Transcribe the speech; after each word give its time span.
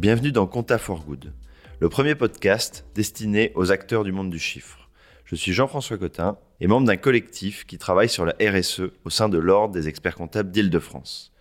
Bienvenue 0.00 0.32
dans 0.32 0.46
Compta 0.46 0.78
for 0.78 1.04
Good, 1.04 1.30
le 1.78 1.88
premier 1.90 2.14
podcast 2.14 2.86
destiné 2.94 3.52
aux 3.54 3.70
acteurs 3.70 4.02
du 4.02 4.12
monde 4.12 4.30
du 4.30 4.38
chiffre. 4.38 4.88
Je 5.26 5.34
suis 5.34 5.52
Jean-François 5.52 5.98
Cotin 5.98 6.38
et 6.58 6.68
membre 6.68 6.86
d'un 6.86 6.96
collectif 6.96 7.66
qui 7.66 7.76
travaille 7.76 8.08
sur 8.08 8.24
la 8.24 8.34
RSE 8.40 8.84
au 9.04 9.10
sein 9.10 9.28
de 9.28 9.36
l'Ordre 9.36 9.74
des 9.74 9.88
experts 9.88 10.14
comptables 10.14 10.50
d'Île-de-France. 10.50 11.34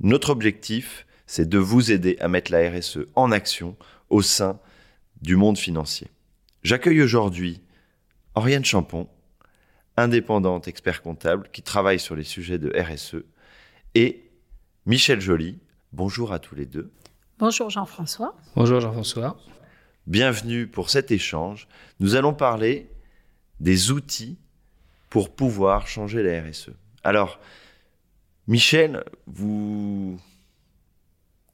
Notre 0.00 0.28
objectif, 0.28 1.06
c'est 1.26 1.48
de 1.48 1.56
vous 1.56 1.90
aider 1.90 2.18
à 2.20 2.28
mettre 2.28 2.52
la 2.52 2.70
RSE 2.70 3.06
en 3.14 3.32
action 3.32 3.74
au 4.10 4.20
sein 4.20 4.60
du 5.22 5.36
monde 5.36 5.56
financier. 5.56 6.08
J'accueille 6.62 7.00
aujourd'hui 7.00 7.62
Oriane 8.34 8.66
Champon, 8.66 9.08
indépendante 9.96 10.68
expert 10.68 11.00
comptable 11.00 11.48
qui 11.54 11.62
travaille 11.62 12.00
sur 12.00 12.16
les 12.16 12.24
sujets 12.24 12.58
de 12.58 12.70
RSE, 12.78 13.24
et 13.94 14.30
Michel 14.84 15.22
Joly. 15.22 15.58
Bonjour 15.94 16.34
à 16.34 16.38
tous 16.38 16.54
les 16.54 16.66
deux. 16.66 16.92
Bonjour 17.38 17.68
Jean-François. 17.68 18.34
Bonjour 18.54 18.80
Jean-François. 18.80 19.36
Bienvenue 20.06 20.66
pour 20.66 20.88
cet 20.88 21.10
échange. 21.10 21.68
Nous 22.00 22.14
allons 22.14 22.32
parler 22.32 22.88
des 23.60 23.90
outils 23.90 24.38
pour 25.10 25.34
pouvoir 25.34 25.86
changer 25.86 26.22
la 26.22 26.42
RSE. 26.42 26.70
Alors, 27.04 27.38
Michel, 28.46 29.04
vous, 29.26 30.18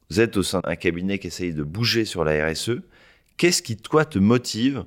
vous 0.08 0.20
êtes 0.20 0.36
au 0.36 0.44
sein 0.44 0.60
d'un 0.60 0.76
cabinet 0.76 1.18
qui 1.18 1.26
essaye 1.26 1.52
de 1.52 1.64
bouger 1.64 2.04
sur 2.04 2.22
la 2.22 2.46
RSE. 2.46 2.78
Qu'est-ce 3.36 3.60
qui, 3.60 3.76
toi, 3.76 4.04
te 4.04 4.20
motive 4.20 4.84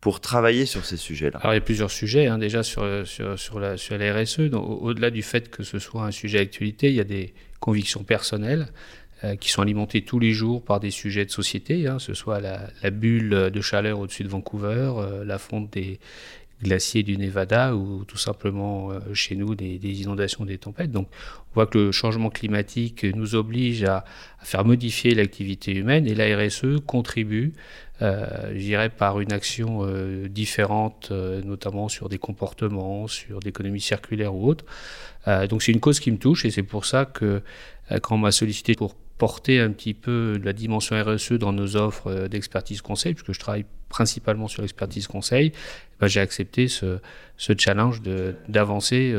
pour 0.00 0.20
travailler 0.20 0.66
sur 0.66 0.84
ces 0.84 0.96
sujets-là? 0.96 1.40
Alors, 1.40 1.54
il 1.54 1.56
y 1.56 1.58
a 1.58 1.62
plusieurs 1.62 1.90
sujets, 1.90 2.28
hein, 2.28 2.38
déjà 2.38 2.62
sur, 2.62 3.04
sur, 3.04 3.36
sur, 3.36 3.58
la, 3.58 3.76
sur 3.76 3.98
la 3.98 4.14
RSE. 4.14 4.52
Au-delà 4.52 5.10
du 5.10 5.22
fait 5.22 5.50
que 5.50 5.64
ce 5.64 5.80
soit 5.80 6.04
un 6.04 6.12
sujet 6.12 6.38
d'actualité, 6.38 6.90
il 6.90 6.94
y 6.94 7.00
a 7.00 7.04
des 7.04 7.34
convictions 7.58 8.04
personnelles 8.04 8.68
qui 9.40 9.50
sont 9.50 9.62
alimentées 9.62 10.02
tous 10.02 10.18
les 10.18 10.32
jours 10.32 10.62
par 10.62 10.80
des 10.80 10.90
sujets 10.90 11.24
de 11.24 11.30
société, 11.30 11.86
hein, 11.86 11.98
ce 11.98 12.14
soit 12.14 12.40
la, 12.40 12.68
la, 12.82 12.90
bulle 12.90 13.50
de 13.52 13.60
chaleur 13.60 13.98
au-dessus 13.98 14.22
de 14.22 14.28
Vancouver, 14.28 14.92
euh, 14.96 15.24
la 15.24 15.38
fonte 15.38 15.72
des 15.72 15.98
glaciers 16.62 17.04
du 17.04 17.16
Nevada 17.16 17.74
ou 17.76 18.04
tout 18.04 18.16
simplement 18.16 18.90
euh, 18.90 18.98
chez 19.14 19.36
nous 19.36 19.54
des, 19.54 19.78
des, 19.78 20.02
inondations, 20.02 20.44
des 20.44 20.58
tempêtes. 20.58 20.90
Donc 20.90 21.08
on 21.50 21.54
voit 21.54 21.66
que 21.66 21.78
le 21.78 21.92
changement 21.92 22.30
climatique 22.30 23.04
nous 23.04 23.34
oblige 23.34 23.84
à, 23.84 24.04
à 24.40 24.44
faire 24.44 24.64
modifier 24.64 25.14
l'activité 25.14 25.72
humaine 25.72 26.06
et 26.06 26.14
la 26.14 26.36
RSE 26.36 26.80
contribue 26.86 27.52
euh, 28.00 28.52
je 28.56 28.88
par 28.88 29.20
une 29.20 29.32
action 29.32 29.80
euh, 29.82 30.28
différente, 30.28 31.08
euh, 31.10 31.42
notamment 31.42 31.88
sur 31.88 32.08
des 32.08 32.18
comportements, 32.18 33.08
sur 33.08 33.40
l'économie 33.40 33.80
circulaire 33.80 34.34
ou 34.34 34.48
autre. 34.48 34.64
Euh, 35.26 35.46
donc 35.46 35.62
c'est 35.62 35.72
une 35.72 35.80
cause 35.80 35.98
qui 35.98 36.12
me 36.12 36.18
touche 36.18 36.44
et 36.44 36.50
c'est 36.50 36.62
pour 36.62 36.84
ça 36.84 37.04
que 37.04 37.42
quand 38.02 38.16
on 38.16 38.18
m'a 38.18 38.32
sollicité 38.32 38.74
pour 38.74 38.94
porter 39.18 39.60
un 39.60 39.70
petit 39.70 39.94
peu 39.94 40.40
la 40.42 40.52
dimension 40.52 40.96
RSE 41.02 41.32
dans 41.32 41.52
nos 41.52 41.76
offres 41.76 42.28
d'expertise 42.28 42.80
conseil, 42.80 43.14
puisque 43.14 43.32
je 43.32 43.40
travaille 43.40 43.66
principalement 43.88 44.48
sur 44.48 44.62
l'expertise 44.62 45.06
conseil, 45.06 45.52
ben 46.00 46.06
j'ai 46.06 46.20
accepté 46.20 46.68
ce, 46.68 46.98
ce 47.36 47.52
challenge 47.58 48.02
d'avancer 48.48 49.14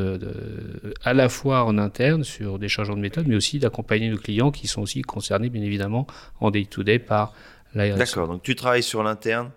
à 1.04 1.12
la 1.12 1.28
fois 1.28 1.64
en 1.64 1.76
interne 1.76 2.24
sur 2.24 2.58
des 2.58 2.68
changements 2.68 2.96
de 2.96 3.00
méthode, 3.00 3.26
mais 3.26 3.36
aussi 3.36 3.58
d'accompagner 3.58 4.08
nos 4.08 4.16
clients 4.16 4.52
qui 4.52 4.68
sont 4.68 4.80
aussi 4.80 5.02
concernés 5.02 5.50
bien 5.50 5.62
évidemment 5.62 6.06
en 6.40 6.50
day-to-day 6.50 6.98
-day 6.98 7.04
par 7.04 7.34
D'accord, 7.74 8.28
donc 8.28 8.42
tu 8.42 8.54
travailles 8.54 8.82
sur 8.82 9.02
l'interne 9.02 9.50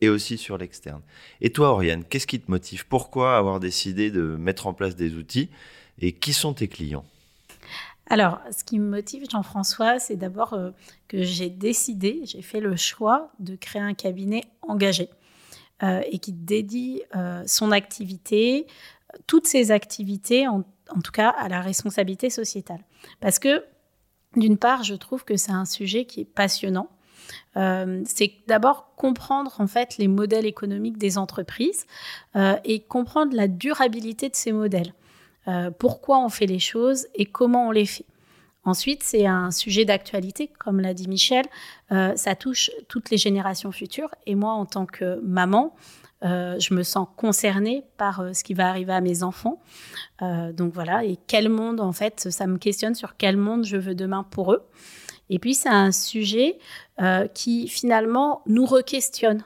et 0.00 0.08
aussi 0.08 0.38
sur 0.38 0.58
l'externe. 0.58 1.02
Et 1.40 1.50
toi, 1.50 1.70
Oriane, 1.70 2.04
qu'est-ce 2.04 2.26
qui 2.26 2.40
te 2.40 2.50
motive? 2.50 2.86
Pourquoi 2.86 3.36
avoir 3.36 3.60
décidé 3.60 4.10
de 4.10 4.22
mettre 4.22 4.66
en 4.66 4.74
place 4.74 4.96
des 4.96 5.14
outils? 5.14 5.50
Et 6.00 6.12
qui 6.12 6.32
sont 6.32 6.54
tes 6.54 6.68
clients? 6.68 7.04
Alors, 8.10 8.40
ce 8.56 8.64
qui 8.64 8.78
me 8.78 8.88
motive, 8.88 9.24
Jean-François, 9.30 9.98
c'est 9.98 10.16
d'abord 10.16 10.54
euh, 10.54 10.70
que 11.08 11.22
j'ai 11.22 11.50
décidé, 11.50 12.22
j'ai 12.24 12.40
fait 12.40 12.60
le 12.60 12.74
choix 12.74 13.30
de 13.38 13.54
créer 13.54 13.82
un 13.82 13.94
cabinet 13.94 14.44
engagé 14.62 15.10
euh, 15.82 16.00
et 16.10 16.18
qui 16.18 16.32
dédie 16.32 17.02
euh, 17.14 17.42
son 17.46 17.70
activité, 17.70 18.66
toutes 19.26 19.46
ses 19.46 19.70
activités, 19.70 20.48
en, 20.48 20.62
tout 21.04 21.12
cas 21.12 21.28
à 21.28 21.48
la 21.48 21.60
responsabilité 21.60 22.30
sociétale. 22.30 22.80
Parce 23.20 23.38
que, 23.38 23.62
d'une 24.36 24.56
part, 24.56 24.84
je 24.84 24.94
trouve 24.94 25.24
que 25.24 25.36
c'est 25.36 25.52
un 25.52 25.66
sujet 25.66 26.06
qui 26.06 26.20
est 26.22 26.24
passionnant, 26.24 26.88
c'est 27.54 28.32
d'abord 28.46 28.94
comprendre 28.94 29.60
en 29.60 29.66
fait 29.66 29.98
les 29.98 30.08
modèles 30.08 30.46
économiques 30.46 30.96
des 30.96 31.18
entreprises 31.18 31.86
et 32.64 32.80
comprendre 32.80 33.34
la 33.34 33.48
durabilité 33.48 34.30
de 34.30 34.36
ces 34.36 34.52
modèles. 34.52 34.94
Euh, 35.48 35.70
pourquoi 35.70 36.18
on 36.18 36.28
fait 36.28 36.46
les 36.46 36.58
choses 36.58 37.06
et 37.14 37.24
comment 37.24 37.68
on 37.68 37.70
les 37.70 37.86
fait. 37.86 38.04
Ensuite, 38.64 39.02
c'est 39.02 39.26
un 39.26 39.50
sujet 39.50 39.84
d'actualité, 39.84 40.50
comme 40.58 40.80
l'a 40.80 40.92
dit 40.92 41.08
Michel. 41.08 41.46
Euh, 41.90 42.14
ça 42.16 42.34
touche 42.34 42.70
toutes 42.88 43.08
les 43.10 43.16
générations 43.16 43.72
futures. 43.72 44.10
Et 44.26 44.34
moi, 44.34 44.52
en 44.52 44.66
tant 44.66 44.84
que 44.84 45.20
maman, 45.22 45.74
euh, 46.24 46.58
je 46.58 46.74
me 46.74 46.82
sens 46.82 47.08
concernée 47.16 47.84
par 47.96 48.22
ce 48.34 48.44
qui 48.44 48.52
va 48.52 48.68
arriver 48.68 48.92
à 48.92 49.00
mes 49.00 49.22
enfants. 49.22 49.62
donc 50.20 50.74
voilà, 50.74 51.04
et 51.04 51.16
quel 51.28 51.48
monde, 51.48 51.80
en 51.80 51.92
fait, 51.92 52.28
ça 52.30 52.46
me 52.46 52.58
questionne 52.58 52.94
sur 52.94 53.16
quel 53.16 53.36
monde 53.36 53.64
je 53.64 53.76
veux 53.76 53.94
demain 53.94 54.24
pour 54.24 54.52
eux. 54.52 54.66
Et 55.30 55.38
puis, 55.38 55.54
c'est 55.54 55.68
un 55.68 55.92
sujet 55.92 56.58
qui 57.34 57.68
finalement 57.68 58.42
nous 58.46 58.66
re-questionne, 58.66 59.44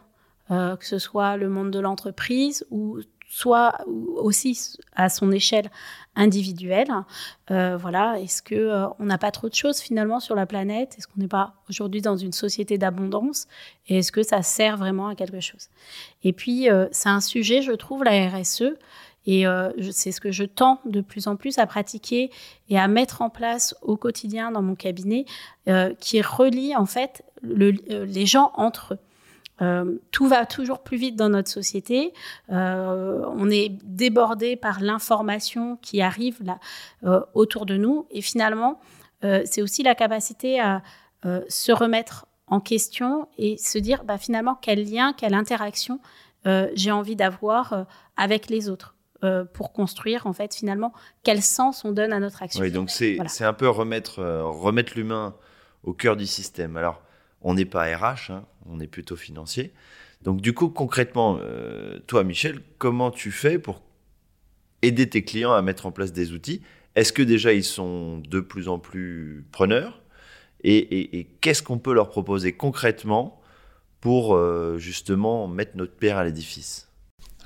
que 0.49 0.87
ce 0.87 0.99
soit 0.99 1.37
le 1.37 1.49
monde 1.49 1.71
de 1.71 1.79
l'entreprise 1.79 2.65
ou 2.71 3.01
soit 3.35 3.73
aussi 4.17 4.77
à 4.95 5.09
son 5.09 5.33
échelle 5.33 5.71
individuelle. 6.15 6.89
Euh, 7.51 7.79
voilà, 7.79 8.21
est-ce 8.21 8.43
que 8.43 8.55
euh, 8.55 8.87
on 8.99 9.07
n'a 9.07 9.17
pas 9.17 9.31
trop 9.31 9.49
de 9.49 9.55
choses 9.55 9.81
finalement 9.81 10.21
sur 10.21 10.35
la 10.35 10.45
planète? 10.45 10.97
Est-ce 10.99 11.07
qu'on 11.07 11.21
n'est 11.21 11.29
pas 11.29 11.55
aujourd'hui 11.71 12.03
dans 12.03 12.17
une 12.17 12.33
société 12.33 12.77
d'abondance? 12.77 13.47
Et 13.89 13.99
est-ce 13.99 14.13
que 14.13 14.23
ça 14.23 14.43
sert 14.43 14.77
vraiment 14.77 15.09
à 15.09 15.15
quelque 15.15 15.41
chose? 15.41 15.69
Et 16.25 16.35
puis, 16.35 16.69
euh, 16.69 16.87
c'est 16.93 17.09
un 17.09 17.23
sujet, 17.23 17.63
je 17.63 17.73
trouve, 17.73 18.05
la 18.05 18.29
RSE, 18.29 18.75
et 19.27 19.47
euh, 19.47 19.71
c'est 19.93 20.13
ce 20.13 20.21
que 20.21 20.33
je 20.33 20.45
tends 20.45 20.81
de 20.85 21.01
plus 21.01 21.27
en 21.27 21.37
plus 21.37 21.59
à 21.59 21.67
pratiquer 21.67 22.31
et 22.69 22.79
à 22.79 22.89
mettre 22.89 23.23
en 23.23 23.31
place 23.31 23.75
au 23.83 23.97
quotidien 23.97 24.51
dans 24.51 24.63
mon 24.63 24.75
cabinet, 24.75 25.27
euh, 25.69 25.95
qui 26.01 26.21
relie 26.23 26.75
en 26.75 26.87
fait 26.87 27.25
euh, 27.45 28.05
les 28.05 28.27
gens 28.27 28.53
entre 28.57 28.95
eux. 28.95 28.99
Euh, 29.63 29.99
tout 30.11 30.27
va 30.27 30.45
toujours 30.45 30.83
plus 30.83 30.97
vite 30.97 31.17
dans 31.17 31.29
notre 31.29 31.51
société. 31.51 32.13
Euh, 32.51 33.25
on 33.37 33.49
est 33.51 33.71
débordé 33.85 34.57
par 34.57 34.81
l'information 34.81 35.77
qui 35.77 36.03
arrive 36.03 36.43
là 36.43 36.59
euh, 37.05 37.21
autour 37.35 37.65
de 37.67 37.77
nous. 37.77 38.07
Et 38.11 38.21
finalement, 38.21 38.81
c'est 39.45 39.63
aussi 39.63 39.85
la 39.85 39.95
capacité 39.95 40.59
à 40.59 40.83
se 41.49 41.71
remettre 41.71 42.27
en 42.49 42.59
question 42.59 43.29
et 43.39 43.57
se 43.57 43.79
dire 43.79 44.03
bah, 44.03 44.19
finalement 44.19 44.59
quel 44.61 44.83
lien, 44.91 45.13
quelle 45.13 45.35
interaction 45.35 46.01
j'ai 46.75 46.91
envie 46.91 47.15
d'avoir 47.15 47.87
avec 48.17 48.51
les 48.51 48.69
autres. 48.69 48.97
Pour 49.53 49.73
construire 49.73 50.27
en 50.27 50.33
fait 50.33 50.53
finalement 50.53 50.93
quel 51.23 51.41
sens 51.41 51.85
on 51.85 51.93
donne 51.93 52.13
à 52.13 52.19
notre 52.19 52.43
action. 52.43 52.61
Oui, 52.63 52.73
donc 52.73 52.91
c'est 52.91 53.15
voilà. 53.15 53.49
un 53.49 53.53
peu 53.53 53.69
remettre, 53.69 54.21
remettre 54.21 54.95
l'humain 54.97 55.37
au 55.85 55.93
cœur 55.93 56.17
du 56.17 56.27
système. 56.27 56.77
Alors, 56.77 57.01
on 57.43 57.55
n'est 57.55 57.65
pas 57.65 57.85
RH, 57.85 58.31
hein, 58.31 58.45
on 58.67 58.81
est 58.81 58.87
plutôt 58.87 59.17
financier. 59.17 59.73
Donc 60.23 60.41
du 60.41 60.53
coup, 60.53 60.69
concrètement, 60.69 61.39
euh, 61.41 61.99
toi 62.07 62.25
Michel, 62.25 62.61
comment 62.79 63.11
tu 63.11 63.31
fais 63.31 63.59
pour 63.59 63.83
aider 64.83 65.09
tes 65.09 65.23
clients 65.25 65.53
à 65.53 65.63
mettre 65.63 65.87
en 65.87 65.93
place 65.93 66.13
des 66.13 66.33
outils? 66.33 66.63
Est-ce 66.95 67.13
que 67.13 67.23
déjà 67.23 67.53
ils 67.53 67.65
sont 67.65 68.19
de 68.19 68.41
plus 68.41 68.69
en 68.69 68.79
plus 68.79 69.45
preneurs? 69.53 70.01
Et, 70.65 71.27
qu'est-ce 71.41 71.63
qu'on 71.63 71.79
peut 71.79 71.93
leur 71.93 72.09
proposer 72.09 72.53
concrètement 72.53 73.41
pour 74.01 74.37
euh, 74.37 74.79
justement 74.79 75.49
mettre 75.49 75.77
notre 75.77 75.97
pierre 75.97 76.19
à 76.19 76.25
l'édifice? 76.25 76.89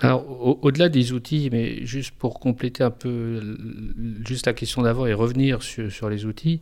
Alors, 0.01 0.63
au-delà 0.63 0.91
des 0.91 1.13
outils, 1.13 1.49
mais 1.51 1.87
juste 1.87 2.11
pour 2.11 2.39
compléter 2.39 2.85
un 2.85 2.91
peu 2.91 3.57
juste 4.27 4.45
la 4.45 4.53
question 4.53 4.83
d'avant 4.83 5.07
et 5.07 5.15
revenir 5.15 5.63
sur, 5.63 6.11
les 6.11 6.27
outils, 6.27 6.61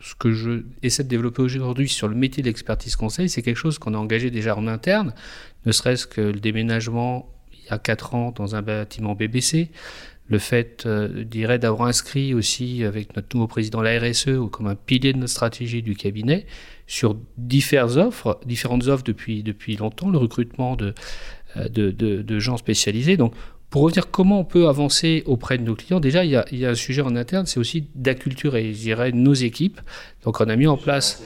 ce 0.00 0.14
que 0.14 0.32
je 0.32 0.64
essaie 0.82 1.04
de 1.04 1.08
développer 1.08 1.42
aujourd'hui 1.42 1.88
sur 1.88 2.08
le 2.08 2.14
métier 2.14 2.42
d'expertise 2.42 2.96
conseil, 2.96 3.28
c'est 3.28 3.42
quelque 3.42 3.56
chose 3.56 3.78
qu'on 3.78 3.94
a 3.94 3.98
engagé 3.98 4.30
déjà 4.30 4.56
en 4.56 4.66
interne, 4.66 5.14
ne 5.66 5.72
serait-ce 5.72 6.06
que 6.06 6.20
le 6.20 6.40
déménagement 6.40 7.32
il 7.52 7.66
y 7.66 7.68
a 7.70 7.78
quatre 7.78 8.14
ans 8.14 8.32
dans 8.32 8.56
un 8.56 8.62
bâtiment 8.62 9.14
BBC, 9.14 9.70
le 10.28 10.38
fait, 10.38 10.84
euh, 10.86 11.24
dirais, 11.24 11.58
d'avoir 11.58 11.88
inscrit 11.88 12.34
aussi 12.34 12.84
avec 12.84 13.16
notre 13.16 13.36
nouveau 13.36 13.48
président 13.48 13.82
la 13.82 13.98
RSE 13.98 14.48
comme 14.52 14.68
un 14.68 14.76
pilier 14.76 15.12
de 15.12 15.18
notre 15.18 15.32
stratégie 15.32 15.82
du 15.82 15.96
cabinet 15.96 16.46
sur 16.86 17.16
différentes 17.36 17.96
offres, 17.96 18.40
différentes 18.46 18.86
offres 18.86 19.02
depuis, 19.04 19.42
depuis 19.42 19.76
longtemps, 19.76 20.08
le 20.08 20.18
recrutement 20.18 20.76
de 20.76 20.94
de, 21.56 21.90
de, 21.90 22.22
de, 22.22 22.38
gens 22.38 22.56
spécialisés. 22.56 23.16
Donc, 23.16 23.34
pour 23.70 23.82
revenir 23.82 24.10
comment 24.10 24.40
on 24.40 24.44
peut 24.44 24.66
avancer 24.66 25.22
auprès 25.26 25.56
de 25.56 25.62
nos 25.62 25.76
clients, 25.76 26.00
déjà, 26.00 26.24
il 26.24 26.32
y 26.32 26.36
a, 26.36 26.44
il 26.50 26.58
y 26.58 26.66
a 26.66 26.70
un 26.70 26.74
sujet 26.74 27.02
en 27.02 27.14
interne, 27.14 27.46
c'est 27.46 27.60
aussi 27.60 27.86
d'acculturer, 27.94 28.74
je 28.74 28.78
dirais, 28.78 29.12
nos 29.12 29.32
équipes. 29.32 29.80
Donc, 30.24 30.40
on 30.40 30.48
a 30.48 30.56
mis 30.56 30.66
en 30.66 30.76
place... 30.76 31.22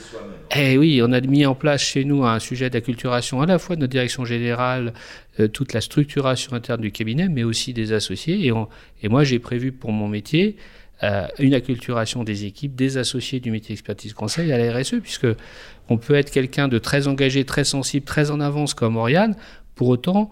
Eh 0.54 0.76
oui, 0.76 1.00
on 1.02 1.10
a 1.12 1.20
mis 1.22 1.46
en 1.46 1.54
place 1.54 1.80
chez 1.80 2.04
nous 2.04 2.24
un 2.24 2.38
sujet 2.38 2.68
d'acculturation 2.68 3.40
à 3.40 3.46
la 3.46 3.58
fois 3.58 3.76
de 3.76 3.80
notre 3.80 3.92
direction 3.92 4.26
générale, 4.26 4.92
euh, 5.40 5.48
toute 5.48 5.72
la 5.72 5.80
structuration 5.80 6.52
interne 6.52 6.82
du 6.82 6.92
cabinet, 6.92 7.28
mais 7.28 7.44
aussi 7.44 7.72
des 7.72 7.92
associés. 7.92 8.44
Et, 8.44 8.52
on, 8.52 8.68
et 9.02 9.08
moi, 9.08 9.24
j'ai 9.24 9.38
prévu 9.38 9.72
pour 9.72 9.90
mon 9.90 10.06
métier 10.06 10.56
euh, 11.02 11.26
une 11.38 11.54
acculturation 11.54 12.24
des 12.24 12.44
équipes, 12.44 12.74
des 12.74 12.98
associés 12.98 13.40
du 13.40 13.50
métier 13.50 13.72
expertise 13.72 14.12
conseil 14.12 14.52
à 14.52 14.58
la 14.58 14.78
RSE, 14.78 14.96
puisque 15.02 15.26
on 15.88 15.96
peut 15.96 16.14
être 16.14 16.30
quelqu'un 16.30 16.68
de 16.68 16.78
très 16.78 17.08
engagé, 17.08 17.44
très 17.44 17.64
sensible, 17.64 18.04
très 18.04 18.30
en 18.30 18.38
avance 18.38 18.74
comme 18.74 18.96
Oriane, 18.96 19.34
pour 19.74 19.88
autant 19.88 20.30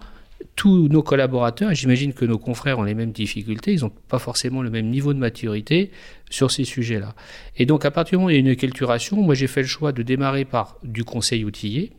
tous 0.55 0.87
nos 0.87 1.03
collaborateurs, 1.03 1.73
j'imagine 1.73 2.13
que 2.13 2.25
nos 2.25 2.37
confrères 2.37 2.79
ont 2.79 2.83
les 2.83 2.93
mêmes 2.93 3.11
difficultés, 3.11 3.73
ils 3.73 3.81
n'ont 3.81 3.91
pas 4.07 4.19
forcément 4.19 4.61
le 4.61 4.69
même 4.69 4.89
niveau 4.89 5.13
de 5.13 5.19
maturité 5.19 5.91
sur 6.29 6.51
ces 6.51 6.63
sujets-là. 6.63 7.15
Et 7.57 7.65
donc, 7.65 7.85
à 7.85 7.91
partir 7.91 8.11
du 8.11 8.15
moment 8.17 8.27
où 8.27 8.29
il 8.31 8.33
y 8.33 8.37
a 8.37 8.39
une 8.39 8.47
acculturation, 8.47 9.21
moi 9.21 9.35
j'ai 9.35 9.47
fait 9.47 9.61
le 9.61 9.67
choix 9.67 9.91
de 9.91 10.03
démarrer 10.03 10.45
par 10.45 10.77
du 10.83 11.03
conseil 11.03 11.45
outillé 11.45 11.91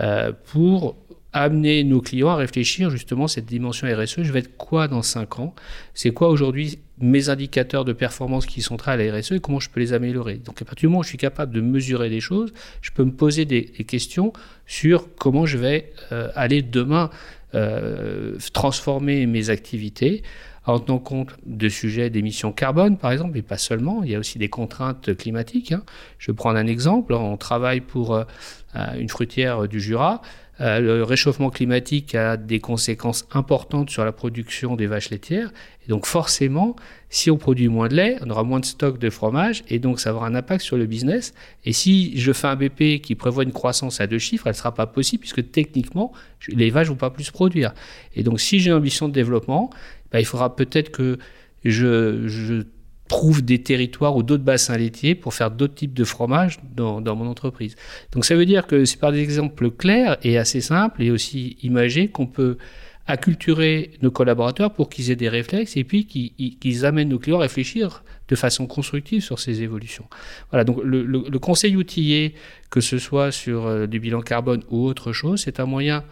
euh, 0.00 0.32
pour 0.52 0.96
amener 1.34 1.82
nos 1.82 2.00
clients 2.00 2.28
à 2.28 2.36
réfléchir 2.36 2.90
justement 2.90 3.26
cette 3.26 3.44
dimension 3.44 3.88
RSE. 3.88 4.22
Je 4.22 4.32
vais 4.32 4.38
être 4.38 4.56
quoi 4.56 4.86
dans 4.86 5.02
5 5.02 5.40
ans? 5.40 5.54
C'est 5.92 6.12
quoi 6.12 6.28
aujourd'hui 6.28 6.78
mes 7.00 7.28
indicateurs 7.28 7.84
de 7.84 7.92
performance 7.92 8.46
qui 8.46 8.62
sont 8.62 8.76
très 8.76 8.92
à 8.92 8.96
la 8.96 9.18
RSE 9.18 9.32
et 9.32 9.40
comment 9.40 9.58
je 9.58 9.68
peux 9.68 9.80
les 9.80 9.92
améliorer? 9.92 10.36
Donc 10.36 10.62
à 10.62 10.64
partir 10.64 10.82
du 10.82 10.86
moment 10.86 11.00
où 11.00 11.02
je 11.02 11.08
suis 11.08 11.18
capable 11.18 11.52
de 11.52 11.60
mesurer 11.60 12.08
des 12.08 12.20
choses, 12.20 12.54
je 12.82 12.92
peux 12.92 13.04
me 13.04 13.10
poser 13.10 13.44
des, 13.44 13.64
questions 13.64 14.32
sur 14.66 15.12
comment 15.16 15.44
je 15.44 15.58
vais 15.58 15.92
euh, 16.12 16.28
aller 16.36 16.62
demain 16.62 17.10
euh, 17.54 18.36
transformer 18.52 19.26
mes 19.26 19.50
activités 19.50 20.22
en 20.66 20.78
tenant 20.78 20.98
compte 20.98 21.30
de 21.44 21.68
sujets 21.68 22.08
d'émissions 22.10 22.52
carbone, 22.52 22.96
par 22.96 23.12
exemple, 23.12 23.32
mais 23.34 23.42
pas 23.42 23.58
seulement. 23.58 24.02
Il 24.02 24.10
y 24.10 24.14
a 24.14 24.18
aussi 24.18 24.38
des 24.38 24.48
contraintes 24.48 25.14
climatiques. 25.14 25.72
Hein. 25.72 25.82
Je 26.18 26.30
vais 26.32 26.36
prendre 26.36 26.58
un 26.58 26.66
exemple. 26.66 27.12
On 27.12 27.36
travaille 27.36 27.80
pour 27.80 28.14
euh, 28.14 28.24
une 28.98 29.08
fruitière 29.08 29.68
du 29.68 29.80
Jura. 29.80 30.22
Euh, 30.60 30.78
le 30.78 31.02
réchauffement 31.02 31.50
climatique 31.50 32.14
a 32.14 32.36
des 32.36 32.60
conséquences 32.60 33.26
importantes 33.32 33.90
sur 33.90 34.04
la 34.04 34.12
production 34.12 34.76
des 34.76 34.86
vaches 34.86 35.10
laitières. 35.10 35.52
Et 35.84 35.88
donc 35.88 36.06
forcément, 36.06 36.76
si 37.10 37.30
on 37.30 37.36
produit 37.36 37.68
moins 37.68 37.88
de 37.88 37.94
lait, 37.94 38.18
on 38.22 38.30
aura 38.30 38.44
moins 38.44 38.60
de 38.60 38.64
stock 38.64 38.98
de 38.98 39.10
fromage 39.10 39.64
et 39.68 39.78
donc 39.78 39.98
ça 39.98 40.14
aura 40.14 40.26
un 40.26 40.34
impact 40.34 40.62
sur 40.62 40.76
le 40.76 40.86
business. 40.86 41.34
Et 41.64 41.72
si 41.72 42.16
je 42.18 42.32
fais 42.32 42.46
un 42.46 42.56
BP 42.56 43.00
qui 43.02 43.14
prévoit 43.16 43.42
une 43.42 43.52
croissance 43.52 44.00
à 44.00 44.06
deux 44.06 44.18
chiffres, 44.18 44.46
elle 44.46 44.52
ne 44.52 44.56
sera 44.56 44.74
pas 44.74 44.86
possible 44.86 45.20
puisque 45.20 45.50
techniquement, 45.50 46.12
les 46.48 46.70
vaches 46.70 46.88
vont 46.88 46.94
pas 46.94 47.10
plus 47.10 47.30
produire. 47.30 47.74
Et 48.14 48.22
donc 48.22 48.40
si 48.40 48.60
j'ai 48.60 48.70
une 48.70 48.76
ambition 48.76 49.08
de 49.08 49.12
développement, 49.12 49.70
bah, 50.12 50.20
il 50.20 50.26
faudra 50.26 50.54
peut-être 50.54 50.90
que 50.90 51.18
je 51.64 52.64
trouve 53.14 53.44
des 53.44 53.62
territoires 53.62 54.16
ou 54.16 54.24
d'autres 54.24 54.42
bassins 54.42 54.76
laitiers 54.76 55.14
pour 55.14 55.34
faire 55.34 55.52
d'autres 55.52 55.76
types 55.76 55.94
de 55.94 56.02
fromages 56.02 56.58
dans, 56.74 57.00
mon 57.14 57.28
entreprise. 57.28 57.76
Donc 58.10 58.24
ça 58.24 58.34
veut 58.34 58.44
dire 58.44 58.66
que 58.66 58.84
c'est 58.84 58.98
par 58.98 59.12
des 59.12 59.20
exemples 59.20 59.70
clairs 59.70 60.16
et 60.24 60.36
assez 60.36 60.60
simples 60.60 61.00
et 61.00 61.12
aussi 61.12 61.56
imagés 61.62 62.08
qu'on 62.08 62.26
peut 62.26 62.58
acculturer 63.06 63.92
nos 64.02 64.10
collaborateurs 64.10 64.72
pour 64.72 64.88
qu'ils 64.88 65.12
aient 65.12 65.16
des 65.16 65.28
réflexes 65.28 65.76
et 65.76 65.84
puis 65.84 66.06
qu'ils 66.06 66.86
amènent 66.86 67.10
nos 67.10 67.20
clients 67.20 67.38
à 67.38 67.42
réfléchir 67.42 68.02
de 68.28 68.34
façon 68.34 68.66
constructive 68.66 69.22
sur 69.22 69.38
ces 69.38 69.62
évolutions. 69.62 70.06
Voilà, 70.50 70.64
donc 70.64 70.80
le, 70.82 71.04
le, 71.04 71.38
conseil 71.38 71.76
outillé, 71.76 72.34
que 72.68 72.80
ce 72.80 72.98
soit 72.98 73.30
sur 73.30 73.66
euh, 73.66 73.86
du 73.86 74.00
bilan 74.00 74.22
carbone 74.22 74.64
ou 74.70 74.84
autre 74.86 75.12
chose, 75.12 75.42
c'est 75.44 75.60
un 75.60 75.66
moyen, 75.66 76.02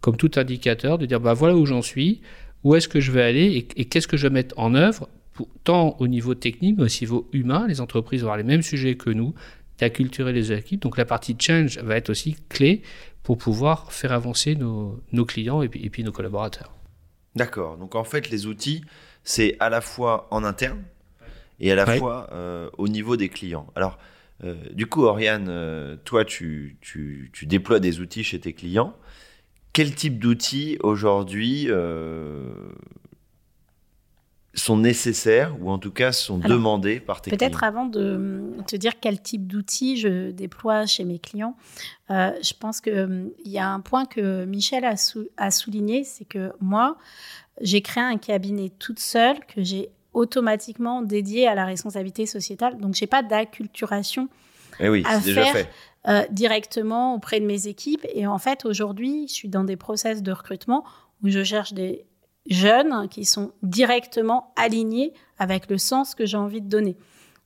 comme 0.00 0.16
tout 0.16 0.32
indicateur, 0.34 0.98
de 0.98 1.06
dire 1.06 1.20
bah, 1.20 1.34
voilà 1.34 1.54
où 1.54 1.66
j'en 1.66 1.82
suis, 1.82 2.20
où 2.64 2.74
est-ce 2.74 2.88
que 2.88 2.98
je 2.98 3.12
vais 3.12 3.22
aller 3.22 3.46
et, 3.58 3.80
et 3.80 3.84
qu'est-ce 3.84 4.08
que 4.08 4.16
je 4.16 4.26
vais 4.26 4.34
mettre 4.34 4.58
en 4.58 4.74
œuvre 4.74 5.08
tant 5.64 5.96
au 5.98 6.08
niveau 6.08 6.34
technique, 6.34 6.76
mais 6.78 6.84
aussi 6.84 7.04
au 7.04 7.08
niveau 7.08 7.28
humain. 7.32 7.66
Les 7.68 7.80
entreprises 7.80 8.20
vont 8.20 8.26
avoir 8.26 8.38
les 8.38 8.44
mêmes 8.44 8.62
sujets 8.62 8.96
que 8.96 9.10
nous, 9.10 9.34
d'acculturer 9.78 10.32
les 10.32 10.52
équipes. 10.52 10.82
Donc 10.82 10.96
la 10.96 11.04
partie 11.04 11.36
change 11.38 11.78
va 11.78 11.96
être 11.96 12.10
aussi 12.10 12.36
clé 12.48 12.82
pour 13.22 13.38
pouvoir 13.38 13.92
faire 13.92 14.12
avancer 14.12 14.54
nos, 14.54 15.02
clients 15.26 15.62
et 15.62 15.68
puis, 15.68 16.02
nos 16.04 16.12
collaborateurs. 16.12 16.72
D'accord. 17.36 17.76
Donc 17.76 17.94
en 17.94 18.04
fait, 18.04 18.30
les 18.30 18.46
outils, 18.46 18.82
c'est 19.22 19.56
à 19.60 19.68
la 19.68 19.80
fois 19.80 20.28
en 20.30 20.44
interne 20.44 20.82
et 21.60 21.70
à 21.70 21.74
la 21.74 21.86
fois 21.98 22.28
euh, 22.32 22.70
au 22.78 22.88
niveau 22.88 23.16
des 23.16 23.28
clients. 23.28 23.66
Alors, 23.74 23.98
euh, 24.44 24.54
du 24.72 24.86
coup, 24.86 25.02
Oriane, 25.02 25.48
euh, 25.48 25.96
toi, 26.04 26.24
tu, 26.24 26.78
tu, 26.80 27.30
déploies 27.42 27.80
des 27.80 28.00
outils 28.00 28.24
chez 28.24 28.40
tes 28.40 28.52
clients. 28.52 28.96
Quel 29.72 29.94
type 29.94 30.18
d'outils 30.18 30.78
aujourd'hui 30.80 31.68
sont 34.58 34.76
nécessaires 34.76 35.54
ou 35.60 35.70
en 35.70 35.78
tout 35.78 35.90
cas 35.90 36.12
sont 36.12 36.38
demandés 36.38 37.00
par 37.00 37.20
tes 37.20 37.30
clients 37.30 37.38
Peut-être 37.38 37.64
avant 37.64 37.86
de 37.86 38.52
te 38.66 38.76
dire 38.76 39.00
quel 39.00 39.20
type 39.20 39.46
d'outils 39.46 39.96
je 39.96 40.30
déploie 40.30 40.86
chez 40.86 41.04
mes 41.04 41.18
clients, 41.18 41.56
euh, 42.10 42.30
je 42.42 42.52
pense 42.58 42.80
qu'il 42.80 43.32
il 43.44 43.50
y 43.50 43.58
a 43.58 43.68
un 43.68 43.80
point 43.80 44.06
que 44.06 44.44
Michel 44.44 44.84
a, 44.84 44.94
a 45.36 45.50
souligné, 45.50 46.04
c'est 46.04 46.24
que 46.24 46.52
moi, 46.60 46.96
j'ai 47.60 47.82
créé 47.82 48.02
un 48.02 48.18
cabinet 48.18 48.70
toute 48.78 49.00
seule 49.00 49.38
que 49.46 49.62
j'ai 49.62 49.90
automatiquement 50.12 51.02
dédié 51.02 51.46
à 51.46 51.54
la 51.54 51.64
responsabilité 51.64 52.26
sociétale. 52.26 52.78
Donc, 52.78 52.94
je 52.94 53.02
n'ai 53.02 53.06
pas 53.06 53.22
d'acculturation 53.22 54.28
eh 54.80 54.88
oui, 54.88 55.02
à 55.06 55.18
déjà 55.18 55.44
faire 55.44 55.52
fait. 55.52 55.70
Euh, 56.08 56.24
directement 56.30 57.14
auprès 57.14 57.40
de 57.40 57.46
mes 57.46 57.66
équipes. 57.66 58.06
Et 58.14 58.26
en 58.26 58.38
fait, 58.38 58.64
aujourd'hui, 58.64 59.26
je 59.28 59.32
suis 59.34 59.48
dans 59.48 59.64
des 59.64 59.76
process 59.76 60.22
de 60.22 60.32
recrutement 60.32 60.84
où 61.22 61.28
je 61.28 61.42
cherche 61.42 61.72
des 61.72 62.06
jeunes 62.48 63.08
qui 63.08 63.24
sont 63.24 63.52
directement 63.62 64.52
alignés 64.56 65.12
avec 65.38 65.70
le 65.70 65.78
sens 65.78 66.14
que 66.14 66.26
j'ai 66.26 66.36
envie 66.36 66.60
de 66.60 66.68
donner. 66.68 66.96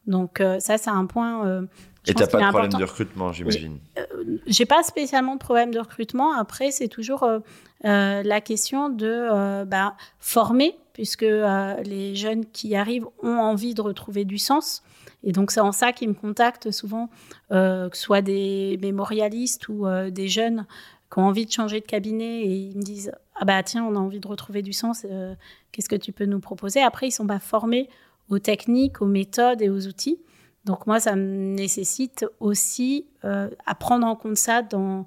Donc 0.06 0.40
euh, 0.40 0.58
ça, 0.60 0.78
c'est 0.78 0.90
un 0.90 1.06
point. 1.06 1.46
Euh, 1.46 1.62
et 2.06 2.14
tu 2.14 2.20
n'as 2.20 2.26
pas 2.26 2.40
de 2.40 2.49
problème 2.49 2.72
de 2.72 2.84
recrutement, 2.84 3.32
j'imagine. 3.32 3.78
Euh, 3.96 4.04
j'ai 4.46 4.66
pas 4.66 4.82
spécialement 4.82 5.34
de 5.34 5.38
problème 5.38 5.72
de 5.72 5.78
recrutement. 5.78 6.32
Après, 6.32 6.72
c'est 6.72 6.88
toujours 6.88 7.22
euh, 7.22 7.38
la 7.82 8.40
question 8.40 8.88
de 8.88 9.64
bah, 9.64 9.94
former, 10.19 10.76
puisque 10.94 11.22
les 11.22 12.16
jeunes 12.16 12.44
qui 12.46 12.75
arrivent 12.75 13.06
ont 13.22 13.38
envie 13.38 13.75
de 13.75 13.82
retrouver 13.82 14.25
du 14.25 14.38
sens. 14.38 14.82
Et 15.22 15.31
donc, 15.31 15.52
c'est 15.52 15.60
en 15.60 15.70
ça 15.70 15.93
qu'ils 15.93 16.08
me 16.08 16.14
contactent 16.14 16.72
souvent, 16.72 17.08
que 17.50 17.90
ce 17.93 18.02
soit 18.02 18.22
des 18.22 18.81
mémorialistes 18.82 19.69
ou 19.69 19.87
des 20.10 20.26
jeunes 20.26 20.66
qui 21.12 21.20
ont 21.20 21.26
envie 21.26 21.46
de 21.46 21.52
changer 21.52 21.81
de 21.81 21.87
cabinet 21.87 22.40
et 22.40 22.52
ils 22.52 22.76
me 22.76 22.82
disent 22.82 23.12
ah 23.42 23.44
bah 23.44 23.60
tiens 23.64 23.84
on 23.84 23.96
a 23.96 23.98
envie 23.98 24.20
de 24.20 24.28
retrouver 24.28 24.62
du 24.62 24.72
sens 24.72 25.04
euh, 25.04 25.34
qu'est-ce 25.72 25.88
que 25.88 25.96
tu 25.96 26.12
peux 26.12 26.26
nous 26.26 26.38
proposer? 26.38 26.80
Après 26.80 27.08
ils 27.08 27.10
sont 27.10 27.26
pas 27.26 27.40
formés 27.40 27.90
aux 28.28 28.38
techniques 28.38 29.02
aux 29.02 29.06
méthodes 29.06 29.60
et 29.62 29.68
aux 29.68 29.88
outils 29.88 30.20
donc 30.64 30.86
moi 30.86 31.00
ça 31.00 31.16
me 31.16 31.56
nécessite 31.56 32.24
aussi 32.38 33.04
euh, 33.24 33.50
à 33.66 33.74
prendre 33.74 34.06
en 34.06 34.14
compte 34.14 34.36
ça 34.36 34.62
dans 34.62 35.06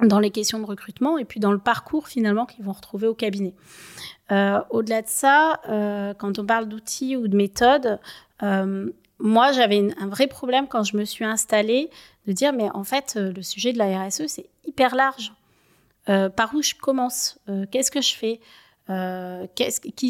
dans 0.00 0.20
les 0.20 0.30
questions 0.30 0.58
de 0.58 0.64
recrutement 0.64 1.18
et 1.18 1.26
puis 1.26 1.38
dans 1.38 1.52
le 1.52 1.58
parcours 1.58 2.08
finalement 2.08 2.46
qu'ils 2.46 2.64
vont 2.64 2.72
retrouver 2.72 3.08
au 3.08 3.14
cabinet. 3.14 3.52
Euh, 4.32 4.60
au-delà 4.70 5.02
de 5.02 5.08
ça, 5.08 5.60
quand 6.18 6.38
on 6.38 6.46
parle 6.46 6.66
d'outils 6.66 7.16
ou 7.16 7.28
de 7.28 7.36
méthodes, 7.36 7.98
moi 8.40 9.52
j'avais 9.52 9.86
un 9.98 10.06
vrai 10.06 10.28
problème 10.28 10.66
quand 10.66 10.84
je 10.84 10.96
me 10.96 11.04
suis 11.04 11.26
installée 11.26 11.90
de 12.26 12.32
dire 12.32 12.54
mais 12.54 12.70
en 12.70 12.84
fait 12.84 13.16
le 13.16 13.42
sujet 13.42 13.74
de 13.74 13.78
la 13.78 14.06
RSE 14.06 14.28
c'est 14.28 14.48
hyper 14.64 14.94
large. 14.94 15.32
Euh, 16.08 16.28
par 16.30 16.54
où 16.54 16.62
je 16.62 16.74
commence 16.74 17.38
euh, 17.48 17.66
Qu'est-ce 17.70 17.90
que 17.90 18.00
je 18.00 18.14
fais 18.14 18.40
euh. 18.88 19.46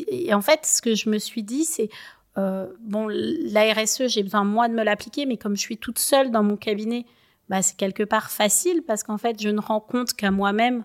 Et 0.08 0.32
en 0.32 0.40
fait, 0.40 0.64
ce 0.64 0.80
que 0.80 0.94
je 0.94 1.10
me 1.10 1.18
suis 1.18 1.42
dit, 1.42 1.64
c'est 1.64 1.88
bon, 2.36 3.08
la 3.08 3.74
RSE, 3.74 4.06
j'ai 4.06 4.22
besoin 4.22 4.44
moi 4.44 4.68
de 4.68 4.74
me 4.74 4.84
l'appliquer, 4.84 5.26
mais 5.26 5.36
comme 5.36 5.56
je 5.56 5.60
suis 5.60 5.76
toute 5.76 5.98
seule 5.98 6.30
dans 6.30 6.44
mon 6.44 6.56
cabinet, 6.56 7.04
bah, 7.48 7.62
c'est 7.62 7.76
quelque 7.76 8.04
part 8.04 8.30
facile 8.30 8.82
parce 8.86 9.02
qu'en 9.02 9.18
fait, 9.18 9.42
je 9.42 9.48
ne 9.48 9.60
rends 9.60 9.80
compte 9.80 10.12
qu'à 10.12 10.30
moi-même 10.30 10.84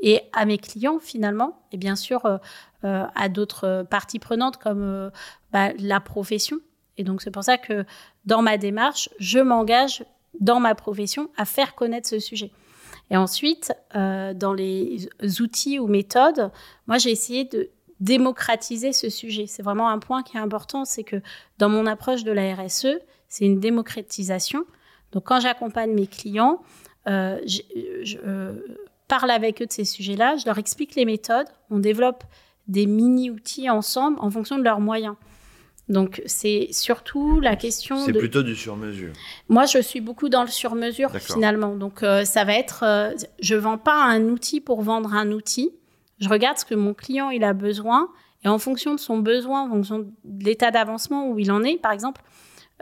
et 0.00 0.20
à 0.34 0.44
mes 0.44 0.58
clients 0.58 0.98
finalement, 0.98 1.62
et 1.72 1.78
bien 1.78 1.96
sûr 1.96 2.40
à 2.82 3.28
d'autres 3.30 3.86
parties 3.88 4.18
prenantes 4.18 4.58
comme 4.58 5.10
bah, 5.50 5.70
la 5.78 6.00
profession. 6.00 6.58
Et 6.98 7.04
donc 7.04 7.22
c'est 7.22 7.30
pour 7.30 7.44
ça 7.44 7.56
que 7.56 7.86
dans 8.26 8.42
ma 8.42 8.58
démarche, 8.58 9.08
je 9.18 9.38
m'engage 9.38 10.04
dans 10.40 10.60
ma 10.60 10.74
profession 10.74 11.30
à 11.38 11.46
faire 11.46 11.74
connaître 11.74 12.06
ce 12.06 12.18
sujet. 12.18 12.50
Et 13.12 13.16
ensuite, 13.18 13.74
euh, 13.94 14.32
dans 14.32 14.54
les 14.54 15.08
outils 15.40 15.78
ou 15.78 15.86
méthodes, 15.86 16.50
moi, 16.86 16.96
j'ai 16.96 17.10
essayé 17.10 17.44
de 17.44 17.68
démocratiser 18.00 18.94
ce 18.94 19.10
sujet. 19.10 19.46
C'est 19.46 19.62
vraiment 19.62 19.90
un 19.90 19.98
point 19.98 20.22
qui 20.22 20.38
est 20.38 20.40
important, 20.40 20.86
c'est 20.86 21.04
que 21.04 21.16
dans 21.58 21.68
mon 21.68 21.86
approche 21.86 22.24
de 22.24 22.32
la 22.32 22.54
RSE, 22.54 22.86
c'est 23.28 23.44
une 23.44 23.60
démocratisation. 23.60 24.64
Donc, 25.12 25.24
quand 25.24 25.40
j'accompagne 25.40 25.92
mes 25.92 26.06
clients, 26.06 26.62
euh, 27.06 27.38
je, 27.44 28.16
euh, 28.24 28.54
parle 29.08 29.30
avec 29.30 29.60
eux 29.60 29.66
de 29.66 29.72
ces 29.72 29.84
sujets-là, 29.84 30.36
je 30.36 30.46
leur 30.46 30.56
explique 30.56 30.94
les 30.94 31.04
méthodes, 31.04 31.48
on 31.68 31.80
développe 31.80 32.24
des 32.66 32.86
mini-outils 32.86 33.68
ensemble 33.68 34.16
en 34.20 34.30
fonction 34.30 34.56
de 34.56 34.62
leurs 34.62 34.80
moyens. 34.80 35.16
Donc, 35.88 36.22
c'est 36.26 36.68
surtout 36.70 37.40
la 37.40 37.56
question. 37.56 37.96
C'est 38.04 38.12
plutôt 38.12 38.42
du 38.42 38.54
sur-mesure. 38.54 39.12
Moi, 39.48 39.66
je 39.66 39.78
suis 39.78 40.00
beaucoup 40.00 40.28
dans 40.28 40.42
le 40.42 40.48
sur-mesure 40.48 41.10
finalement. 41.16 41.74
Donc, 41.76 42.02
euh, 42.02 42.24
ça 42.24 42.44
va 42.44 42.54
être. 42.54 42.84
Euh, 42.84 43.10
je 43.40 43.54
vends 43.54 43.78
pas 43.78 44.02
un 44.04 44.22
outil 44.24 44.60
pour 44.60 44.82
vendre 44.82 45.12
un 45.14 45.32
outil. 45.32 45.72
Je 46.20 46.28
regarde 46.28 46.58
ce 46.58 46.64
que 46.64 46.74
mon 46.74 46.94
client 46.94 47.30
il 47.30 47.42
a 47.42 47.52
besoin 47.52 48.08
et 48.44 48.48
en 48.48 48.58
fonction 48.58 48.94
de 48.94 49.00
son 49.00 49.18
besoin, 49.18 49.62
en 49.62 49.68
fonction 49.68 49.98
de 50.00 50.44
l'état 50.44 50.70
d'avancement 50.70 51.28
où 51.28 51.38
il 51.38 51.50
en 51.50 51.62
est, 51.62 51.76
par 51.76 51.92
exemple, 51.92 52.22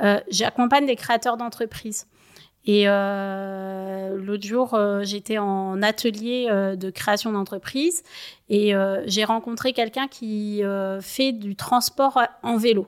euh, 0.01 0.19
j'accompagne 0.31 0.87
des 0.87 0.97
créateurs 0.97 1.37
d'entreprises. 1.37 2.07
Et 2.67 2.85
l'autre 2.87 4.47
jour, 4.47 4.79
j'étais 5.03 5.39
en 5.39 5.83
atelier 5.83 6.49
de 6.77 6.91
création 6.91 7.33
d'entreprise 7.33 8.03
et 8.49 8.73
j'ai 9.07 9.25
rencontré 9.25 9.73
quelqu'un 9.73 10.09
qui 10.09 10.63
fait 11.01 11.33
du 11.33 11.57
transport 11.57 12.21
en 12.43 12.57
vélo. 12.57 12.87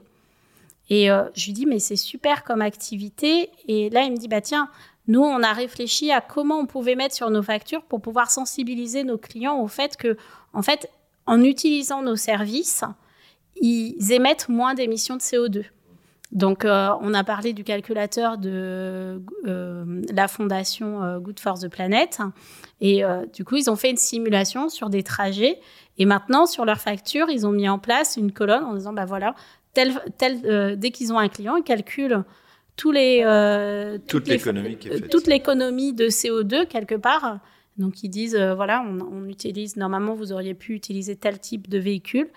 Et 0.91 1.07
je 1.07 1.47
lui 1.47 1.53
dis, 1.53 1.67
mais 1.67 1.79
c'est 1.79 1.97
super 1.97 2.45
comme 2.45 2.61
activité. 2.61 3.51
Et 3.67 3.89
là, 3.91 4.03
il 4.03 4.13
me 4.13 4.17
dit, 4.19 4.29
bah 4.29 4.43
tiens, 4.43 4.69
nous, 5.09 5.23
on 5.23 5.43
a 5.43 5.53
réfléchi 5.53 6.13
à 6.13 6.21
comment 6.21 6.59
on 6.59 6.67
pouvait 6.67 6.95
mettre 6.95 7.15
sur 7.15 7.31
nos 7.31 7.43
factures 7.43 7.83
pour 7.83 8.01
pouvoir 8.01 8.31
sensibiliser 8.31 9.03
nos 9.05 9.19
clients 9.19 9.59
au 9.59 9.69
fait 9.69 9.97
que, 9.97 10.17
en 10.53 10.63
fait, 10.63 10.91
en 11.27 11.43
utilisant 11.43 12.03
nos 12.03 12.17
services, 12.17 12.85
ils 13.57 14.13
émettent 14.13 14.49
moins 14.49 14.75
d'émissions 14.75 15.17
de 15.17 15.23
CO2. 15.23 15.65
Donc, 16.33 16.65
euh, 16.65 16.89
on 17.03 17.13
a 17.13 17.25
parlé 17.25 17.53
du 17.53 17.63
calculateur 17.63 18.39
de 18.39 19.21
euh, 19.47 20.03
la 20.11 20.29
fondation 20.29 21.03
euh, 21.03 21.19
Good 21.19 21.39
for 21.39 21.59
the 21.59 21.69
Planet. 21.69 22.21
Et 22.81 23.05
du 23.33 23.45
coup, 23.45 23.55
ils 23.55 23.71
ont 23.71 23.77
fait 23.77 23.91
une 23.91 23.97
simulation 23.97 24.69
sur 24.69 24.91
des 24.91 25.05
trajets. 25.05 25.61
Et 25.99 26.05
maintenant, 26.05 26.47
sur 26.47 26.65
leur 26.65 26.79
facture, 26.79 27.29
ils 27.31 27.47
ont 27.47 27.53
mis 27.53 27.69
en 27.69 27.79
place 27.79 28.17
une 28.17 28.33
colonne 28.33 28.65
en 28.65 28.75
disant, 28.75 28.93
bah 28.93 29.05
voilà, 29.05 29.37
tel, 29.73 29.93
tel, 30.19 30.77
dès 30.77 30.91
qu'ils 30.91 31.13
ont 31.13 31.19
un 31.19 31.29
client, 31.29 31.55
ils 31.55 31.63
calculent 31.63 32.25
tous 32.75 32.91
les, 32.91 33.21
toute 34.09 34.27
l'économie 34.27 34.79
toute 35.11 35.27
l'économie 35.29 35.93
de 35.93 36.07
CO2 36.07 36.67
quelque 36.67 36.97
part. 36.97 37.39
Donc 37.77 38.03
ils 38.03 38.09
disent 38.09 38.37
voilà, 38.37 38.85
on, 38.85 38.99
on, 39.01 39.29
utilise 39.29 39.77
normalement 39.77 40.15
vous 40.15 40.33
auriez 40.33 40.55
pu 40.55 40.75
utiliser 40.75 41.15
tel 41.15 41.39
type 41.39 41.69
de 41.69 41.79
véhicule 41.79 42.29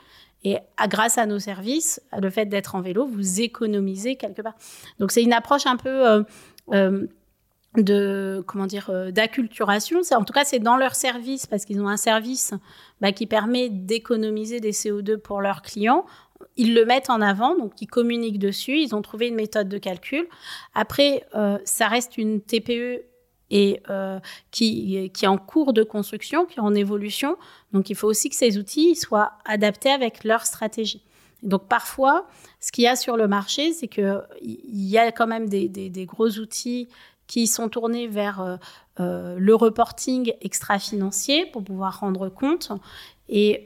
et 0.46 0.60
grâce 0.88 1.18
à 1.18 1.26
nos 1.26 1.40
services, 1.40 2.00
le 2.18 2.30
fait 2.30 2.46
d'être 2.46 2.76
en 2.76 2.82
vélo, 2.82 3.08
vous 3.08 3.42
économisez 3.42 4.16
quelque 4.16 4.44
part. 4.44 4.54
Donc 5.00 5.12
c'est 5.12 5.24
une 5.24 5.34
approche 5.34 5.66
un 5.66 5.76
peu 5.76 6.08
euh, 6.08 6.24
euh, 6.72 7.08
de 7.78 8.44
comment 8.46 8.68
dire 8.68 8.92
euh, 8.92 9.10
d'acculturation. 9.10 10.02
En 10.12 10.24
tout 10.24 10.34
cas, 10.34 10.44
c'est 10.46 10.60
dans 10.60 10.78
leur 10.78 10.94
service 10.94 11.48
parce 11.48 11.66
qu'ils 11.66 11.82
ont 11.82 11.88
un 11.88 11.98
service 11.98 12.54
bah, 13.02 13.12
qui 13.12 13.26
permet 13.26 13.70
d'économiser 13.70 14.60
des 14.60 14.72
CO2 14.72 15.18
pour 15.18 15.42
leurs 15.42 15.64
clients. 15.64 16.06
Ils 16.58 16.76
le 16.76 16.86
mettent 16.86 17.10
en 17.10 17.22
avant, 17.22 17.58
donc 17.58 17.82
ils 17.82 17.88
communiquent 17.88 18.40
dessus. 18.40 18.78
Ils 18.78 18.94
ont 18.94 19.02
trouvé 19.02 19.30
une 19.30 19.36
méthode 19.36 19.68
de 19.68 19.80
calcul. 19.80 20.28
Après, 20.76 21.26
ça 21.64 21.88
reste 21.88 22.18
une 22.18 22.40
TPE 22.42 23.04
et 23.52 23.82
euh, 23.90 24.20
qui, 24.52 25.12
qui 25.14 25.26
est 25.26 25.28
en 25.28 25.38
cours 25.38 25.74
de 25.74 25.84
construction, 25.84 26.46
qui 26.46 26.58
est 26.58 26.62
en 26.62 26.74
évolution. 26.74 27.38
Donc 27.74 27.90
il 27.90 27.96
faut 27.96 28.08
aussi 28.08 28.30
que 28.30 28.36
ces 28.36 28.58
outils 28.58 28.96
soient 28.96 29.34
adaptés 29.46 29.92
avec 29.92 30.24
leur 30.24 30.46
stratégie. 30.46 31.02
donc 31.44 31.68
parfois, 31.68 32.28
ce 32.60 32.72
qu'il 32.72 32.86
y 32.86 32.88
a 32.88 32.96
sur 32.96 33.18
le 33.18 33.28
marché, 33.28 33.74
c'est 33.74 33.88
qu'il 33.88 34.24
y 34.42 34.98
a 34.98 35.12
quand 35.12 35.28
même 35.28 35.48
des, 35.48 35.68
des, 35.68 36.06
gros 36.06 36.30
outils 36.40 36.88
qui 37.28 37.48
sont 37.48 37.70
tournés 37.70 38.08
vers 38.08 38.42
euh, 38.42 38.56
euh, 39.00 39.36
le 39.38 39.56
reporting 39.56 40.34
extra-financier 40.42 41.46
pour 41.46 41.64
pouvoir 41.64 42.00
rendre 42.00 42.30
compte. 42.30 42.72
Et 43.30 43.66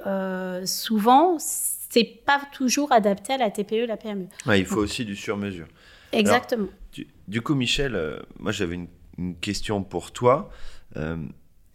souvent, 0.65 1.37
c'est 1.39 2.03
pas 2.25 2.41
toujours 2.53 2.91
adapté 2.91 3.33
à 3.33 3.37
la 3.37 3.49
TPE, 3.49 3.85
la 3.87 3.97
PME. 3.97 4.27
il 4.55 4.65
faut 4.65 4.79
aussi 4.79 5.03
du 5.05 5.15
sur-mesure. 5.15 5.67
Exactement. 6.11 6.67
du, 6.91 7.07
du, 7.27 7.41
coup, 7.41 7.55
Michel, 7.55 8.21
moi 8.39 8.51
j'avais 8.51 8.75
une 8.75 8.87
une 9.19 9.35
question 9.35 9.83
pour 9.83 10.11
toi. 10.11 10.49
Euh, 10.97 11.17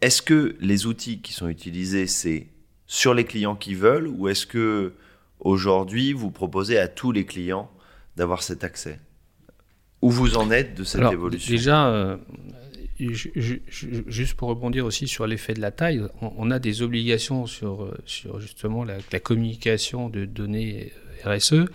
est-ce 0.01 0.21
que 0.21 0.55
les 0.59 0.87
outils 0.87 1.21
qui 1.21 1.33
sont 1.33 1.47
utilisés, 1.47 2.07
c'est 2.07 2.47
sur 2.87 3.13
les 3.13 3.23
clients 3.23 3.55
qui 3.55 3.75
veulent 3.75 4.07
ou 4.07 4.27
est-ce 4.27 4.45
que 4.45 4.93
aujourd'hui 5.39 6.13
vous 6.13 6.31
proposez 6.31 6.77
à 6.77 6.87
tous 6.87 7.11
les 7.11 7.25
clients 7.25 7.71
d'avoir 8.15 8.43
cet 8.43 8.63
accès? 8.63 8.99
Où 10.01 10.11
vous 10.11 10.37
en 10.37 10.51
êtes 10.51 10.75
de 10.75 10.83
cette 10.83 11.11
évolution? 11.11 11.51
Déjà, 11.51 11.87
euh, 11.87 12.17
juste 12.99 14.35
pour 14.35 14.49
rebondir 14.49 14.85
aussi 14.85 15.07
sur 15.07 15.25
l'effet 15.25 15.53
de 15.53 15.61
la 15.61 15.71
taille, 15.71 16.03
on, 16.21 16.51
a 16.51 16.59
des 16.59 16.81
obligations 16.81 17.45
sur, 17.45 17.91
sur 18.05 18.39
justement 18.39 18.83
la, 18.83 18.97
la 19.11 19.19
communication 19.19 20.09
de 20.09 20.25
données 20.25 20.91
RSE 21.23 21.65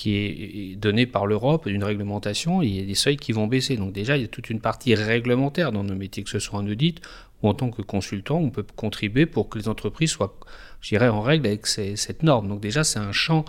qui 0.00 0.16
est 0.16 0.76
donné 0.76 1.04
par 1.04 1.26
l'Europe, 1.26 1.66
une 1.66 1.84
réglementation, 1.84 2.62
il 2.62 2.74
y 2.74 2.82
a 2.82 2.86
des 2.86 2.94
seuils 2.94 3.18
qui 3.18 3.32
vont 3.32 3.46
baisser. 3.46 3.76
Donc 3.76 3.92
déjà, 3.92 4.16
il 4.16 4.22
y 4.22 4.24
a 4.24 4.28
toute 4.28 4.48
une 4.48 4.58
partie 4.58 4.94
réglementaire 4.94 5.72
dans 5.72 5.84
nos 5.84 5.94
métiers, 5.94 6.22
que 6.22 6.30
ce 6.30 6.38
soit 6.38 6.58
en 6.58 6.66
audit 6.66 7.02
ou 7.42 7.48
en 7.50 7.52
tant 7.52 7.70
que 7.70 7.82
consultant, 7.82 8.38
on 8.38 8.48
peut 8.48 8.64
contribuer 8.76 9.26
pour 9.26 9.50
que 9.50 9.58
les 9.58 9.68
entreprises 9.68 10.12
soient, 10.12 10.34
je 10.80 10.88
dirais, 10.88 11.08
en 11.08 11.20
règle 11.20 11.46
avec 11.48 11.66
cette 11.66 12.22
norme. 12.22 12.48
Donc 12.48 12.60
déjà, 12.60 12.82
c'est 12.82 12.98
un 12.98 13.12
champ 13.12 13.44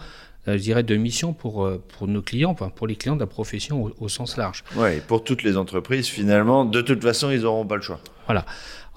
euh, 0.50 0.58
je 0.58 0.64
dirais, 0.64 0.84
de 0.84 0.96
mission 0.98 1.32
pour, 1.32 1.64
euh, 1.64 1.82
pour 1.98 2.10
nos 2.10 2.22
clients, 2.22 2.54
pour 2.54 2.86
les 2.86 2.98
clients 2.98 3.16
de 3.16 3.22
la 3.22 3.28
profession 3.28 3.90
au, 3.98 4.10
sens 4.10 4.36
large. 4.36 4.66
Oui, 4.76 5.00
pour 5.08 5.24
toutes 5.24 5.44
les 5.44 5.56
entreprises, 5.56 6.08
finalement, 6.08 6.66
de 6.66 6.82
toute 6.82 7.02
façon, 7.02 7.32
ils 7.32 7.44
n'auront 7.44 7.66
pas 7.66 7.78
le 7.78 7.82
choix. 7.82 8.02
Voilà. 8.26 8.46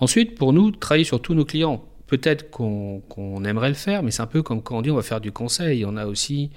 Ensuite, 0.01 0.37
pour 0.37 0.53
nous, 0.53 0.73
travailler 0.73 1.05
sur 1.05 1.23
tous 1.23 1.35
nos 1.35 1.45
clients, 1.45 1.85
peut-être 2.09 2.51
qu'on 2.51 3.45
aimerait 3.45 3.69
le 3.69 3.75
faire, 3.75 4.03
mais 4.03 4.11
c'est 4.11 4.23
un 4.23 4.27
peu 4.27 4.43
comme 4.43 4.61
quand 4.61 4.79
on 4.79 4.83
dit 4.83 4.91
on 4.91 4.97
va 4.97 5.03
faire 5.03 5.21
du 5.21 5.31
conseil. 5.31 5.85
On 5.85 5.97
a 5.97 6.07
aussi 6.07 6.51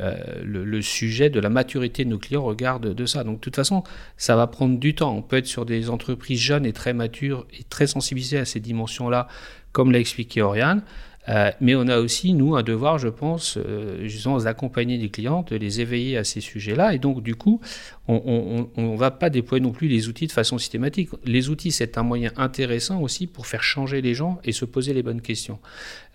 euh, 0.00 0.42
le, 0.42 0.82
sujet 0.82 1.30
de 1.30 1.40
la 1.40 1.48
maturité 1.48 2.04
de 2.04 2.10
nos 2.10 2.18
clients 2.18 2.42
regarde 2.42 2.94
de 2.94 3.06
ça. 3.06 3.24
Donc 3.24 3.36
de 3.36 3.40
toute 3.40 3.56
façon, 3.56 3.84
ça 4.16 4.36
va 4.36 4.46
prendre 4.46 4.78
du 4.78 4.94
temps. 4.94 5.14
On 5.14 5.22
peut 5.22 5.36
être 5.36 5.46
sur 5.46 5.64
des 5.64 5.90
entreprises 5.90 6.40
jeunes 6.40 6.66
et 6.66 6.72
très 6.72 6.92
matures 6.92 7.46
et 7.58 7.64
très 7.64 7.86
sensibilisées 7.86 8.38
à 8.38 8.44
ces 8.44 8.60
dimensions-là, 8.60 9.28
comme 9.72 9.92
l'a 9.92 10.00
expliqué 10.00 10.42
Oriane. 10.42 10.82
Euh, 11.28 11.50
mais 11.60 11.74
on 11.74 11.88
a 11.88 11.98
aussi, 11.98 12.34
nous, 12.34 12.54
un 12.56 12.62
devoir, 12.62 12.98
je 12.98 13.08
pense, 13.08 13.56
euh, 13.56 14.06
justement, 14.06 14.38
d'accompagner 14.38 14.98
les 14.98 15.08
clients, 15.08 15.44
de 15.48 15.56
les 15.56 15.80
éveiller 15.80 16.18
à 16.18 16.24
ces 16.24 16.40
sujets-là. 16.40 16.94
Et 16.94 16.98
donc, 16.98 17.22
du 17.22 17.34
coup, 17.34 17.60
on 18.08 18.68
ne 18.76 18.96
va 18.96 19.10
pas 19.10 19.30
déployer 19.30 19.62
non 19.62 19.72
plus 19.72 19.88
les 19.88 20.08
outils 20.08 20.26
de 20.26 20.32
façon 20.32 20.58
systématique. 20.58 21.10
Les 21.24 21.48
outils, 21.48 21.72
c'est 21.72 21.96
un 21.96 22.02
moyen 22.02 22.30
intéressant 22.36 23.00
aussi 23.00 23.26
pour 23.26 23.46
faire 23.46 23.62
changer 23.62 24.02
les 24.02 24.14
gens 24.14 24.38
et 24.44 24.52
se 24.52 24.66
poser 24.66 24.92
les 24.92 25.02
bonnes 25.02 25.22
questions. 25.22 25.58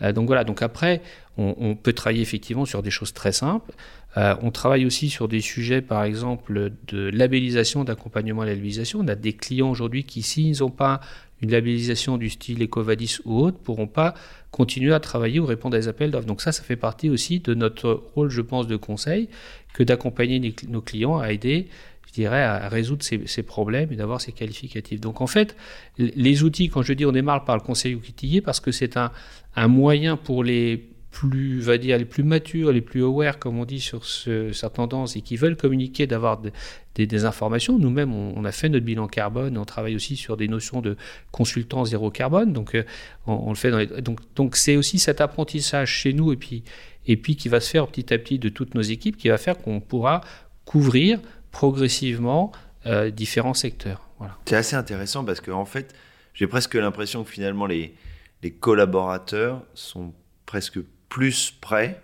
Euh, 0.01 0.13
donc 0.13 0.27
voilà, 0.27 0.43
donc 0.43 0.61
après, 0.61 1.01
on, 1.37 1.75
peut 1.75 1.93
travailler 1.93 2.21
effectivement 2.21 2.65
sur 2.65 2.83
des 2.83 2.91
choses 2.91 3.13
très 3.13 3.31
simples. 3.31 3.71
on 4.17 4.51
travaille 4.51 4.85
aussi 4.85 5.09
sur 5.09 5.29
des 5.29 5.39
sujets, 5.39 5.81
par 5.81 6.03
exemple, 6.03 6.73
de 6.89 7.09
labellisation, 7.11 7.85
d'accompagnement 7.85 8.41
à 8.41 8.45
la 8.45 8.55
labellisation. 8.55 8.99
On 8.99 9.07
a 9.07 9.15
des 9.15 9.31
clients 9.31 9.69
aujourd'hui 9.69 10.03
qui, 10.03 10.21
s'ils 10.21 10.59
n'ont 10.59 10.69
pas 10.69 10.99
une 11.41 11.51
labellisation 11.51 12.17
du 12.17 12.29
style 12.29 12.61
Ecovadis 12.63 13.19
ou 13.25 13.39
autre, 13.39 13.57
pourront 13.57 13.87
pas 13.87 14.13
continuer 14.51 14.93
à 14.93 14.99
travailler 14.99 15.39
ou 15.39 15.45
répondre 15.45 15.75
à 15.75 15.79
des 15.79 15.87
appels 15.87 16.11
d'offres. 16.11 16.27
Donc 16.27 16.41
ça, 16.41 16.51
ça 16.51 16.63
fait 16.63 16.75
partie 16.75 17.09
aussi 17.09 17.39
de 17.39 17.53
notre 17.53 18.03
rôle, 18.15 18.29
je 18.29 18.41
pense, 18.41 18.67
de 18.67 18.75
conseil, 18.75 19.29
que 19.73 19.83
d'accompagner 19.83 20.53
nos 20.67 20.81
clients 20.81 21.19
à 21.19 21.31
aider, 21.31 21.67
je 22.07 22.13
dirais, 22.13 22.43
à 22.43 22.67
résoudre 22.69 23.03
ces, 23.03 23.43
problèmes 23.43 23.91
et 23.91 23.95
d'avoir 23.95 24.19
ces 24.19 24.31
qualificatifs. 24.31 24.99
Donc 24.99 25.21
en 25.21 25.27
fait, 25.27 25.55
les 25.97 26.43
outils, 26.43 26.69
quand 26.69 26.81
je 26.81 26.93
dis 26.93 27.05
on 27.05 27.11
démarre 27.11 27.45
par 27.45 27.55
le 27.55 27.61
conseil 27.61 27.95
outillé, 27.95 28.41
parce 28.41 28.59
que 28.59 28.71
c'est 28.71 28.97
un 28.97 29.67
moyen 29.67 30.17
pour 30.17 30.43
les 30.43 30.89
plus, 31.11 31.59
va 31.59 31.77
dire, 31.77 31.97
les 31.97 32.05
plus 32.05 32.23
matures, 32.23 32.71
les 32.71 32.81
plus 32.81 33.03
aware, 33.03 33.39
comme 33.39 33.59
on 33.59 33.65
dit, 33.65 33.79
sur 33.79 34.05
ce, 34.05 34.51
cette 34.51 34.73
tendance 34.73 35.15
et 35.15 35.21
qui 35.21 35.37
veulent 35.37 35.57
communiquer, 35.57 36.07
d'avoir 36.07 36.39
des, 36.39 37.25
informations. 37.25 37.79
Nous-mêmes, 37.79 38.13
on, 38.13 38.43
a 38.43 38.51
fait 38.51 38.67
notre 38.67 38.85
bilan 38.85 39.07
carbone, 39.07 39.57
on 39.57 39.65
travaille 39.65 39.95
aussi 39.95 40.17
sur 40.17 40.35
des 40.35 40.49
notions 40.49 40.81
de 40.81 40.97
consultant 41.31 41.85
zéro 41.85 42.11
carbone. 42.11 42.51
Donc, 42.51 42.75
euh, 42.75 42.83
on, 43.25 43.49
le 43.49 43.55
fait 43.55 44.01
donc, 44.01 44.19
donc 44.35 44.57
c'est 44.57 44.75
aussi 44.75 44.99
cet 44.99 45.21
apprentissage 45.21 45.89
chez 45.89 46.11
nous 46.11 46.33
et 46.33 46.35
puis, 46.35 46.63
et 47.07 47.15
puis 47.15 47.37
qui 47.37 47.47
va 47.47 47.61
se 47.61 47.69
faire 47.69 47.87
petit 47.87 48.13
à 48.13 48.17
petit 48.17 48.37
de 48.37 48.49
toutes 48.49 48.75
nos 48.75 48.81
équipes, 48.81 49.15
qui 49.15 49.29
va 49.29 49.37
faire 49.37 49.57
qu'on 49.57 49.79
pourra 49.79 50.21
couvrir 50.65 51.19
progressivement 51.51 52.51
euh, 52.85 53.11
différents 53.11 53.53
secteurs. 53.53 54.09
Voilà. 54.19 54.37
C'est 54.45 54.57
assez 54.57 54.75
intéressant 54.75 55.23
parce 55.23 55.39
qu'en 55.39 55.61
en 55.61 55.65
fait, 55.65 55.95
j'ai 56.33 56.47
presque 56.47 56.75
l'impression 56.75 57.23
que 57.23 57.29
finalement 57.29 57.65
les, 57.65 57.95
les 58.43 58.51
collaborateurs 58.51 59.63
sont 59.73 60.13
presque 60.45 60.79
plus 61.09 61.51
près 61.51 62.01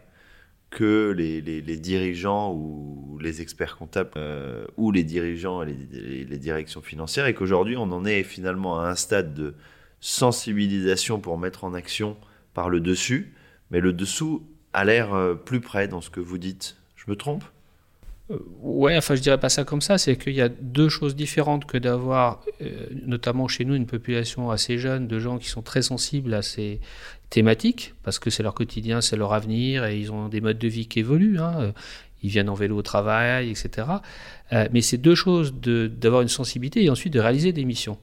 que 0.76 1.14
les, 1.16 1.78
dirigeants 1.78 2.54
ou 2.54 3.18
les 3.22 3.42
experts 3.42 3.78
comptables 3.78 4.12
euh, 4.18 4.66
ou 4.76 4.92
les 4.92 5.04
dirigeants 5.04 5.64
et 5.64 5.74
les, 5.92 6.38
directions 6.38 6.82
financières 6.82 7.28
et 7.28 7.34
qu'aujourd'hui 7.34 7.78
on 7.78 7.92
en 7.92 8.04
est 8.04 8.24
finalement 8.24 8.82
à 8.82 8.90
un 8.90 8.96
stade 8.96 9.34
de 9.34 9.56
sensibilisation 10.02 11.20
pour 11.20 11.38
mettre 11.38 11.64
en 11.64 11.74
action 11.74 12.18
par 12.54 12.70
le 12.70 12.82
dessus, 12.82 13.34
mais 13.72 13.80
le 13.80 13.94
dessous 13.94 14.46
a 14.74 14.84
l'air 14.84 15.14
euh, 15.14 15.34
plus 15.34 15.62
près 15.62 15.88
dans 15.88 16.02
ce 16.02 16.10
que 16.10 16.20
vous 16.20 16.38
dites. 16.38 16.76
Je 16.96 17.10
me 17.10 17.16
trompe? 17.16 17.46
Ouais, 18.62 18.98
enfin 18.98 19.16
je 19.16 19.22
dirais 19.22 19.40
pas 19.40 19.50
ça 19.50 19.64
comme 19.64 19.82
ça, 19.82 19.98
c'est 19.98 20.16
qu'il 20.18 20.34
y 20.34 20.42
a 20.42 20.50
deux 20.50 20.90
choses 20.90 21.16
différentes 21.16 21.66
que 21.66 21.78
d'avoir, 21.78 22.42
notamment 23.06 23.48
chez 23.48 23.66
nous, 23.66 23.76
une 23.76 23.86
population 23.86 24.50
assez 24.50 24.78
jeune 24.78 25.08
de 25.08 25.20
gens 25.20 25.38
qui 25.38 25.50
sont 25.50 25.62
très 25.62 25.82
sensibles 25.82 26.34
à 26.34 26.42
ces, 26.42 26.80
thématiques, 27.30 27.94
parce 28.04 28.20
que 28.20 28.30
c'est 28.30 28.44
leur 28.44 28.54
quotidien, 28.54 29.02
c'est 29.02 29.18
leur 29.18 29.34
avenir, 29.34 29.86
et 29.86 30.00
ils 30.00 30.12
ont 30.12 30.30
des 30.30 30.42
modes 30.42 30.58
de 30.58 30.68
vie 30.68 30.88
qui 30.88 31.00
évoluent. 31.00 31.40
Hein. 31.40 31.74
Ils 32.24 32.30
viennent 32.30 32.50
en 32.50 32.54
vélo 32.54 32.78
au 32.78 32.82
travail, 32.82 33.50
etc. 33.50 33.88
Euh, 34.54 34.68
mais 34.72 34.82
c'est 34.82 34.98
deux 34.98 35.16
choses 35.16 35.54
d'avoir 35.54 36.22
une 36.22 36.28
sensibilité 36.28 36.84
et 36.84 36.90
ensuite 36.90 37.14
de 37.14 37.20
réaliser 37.20 37.52
des 37.52 37.66
missions. 37.66 37.98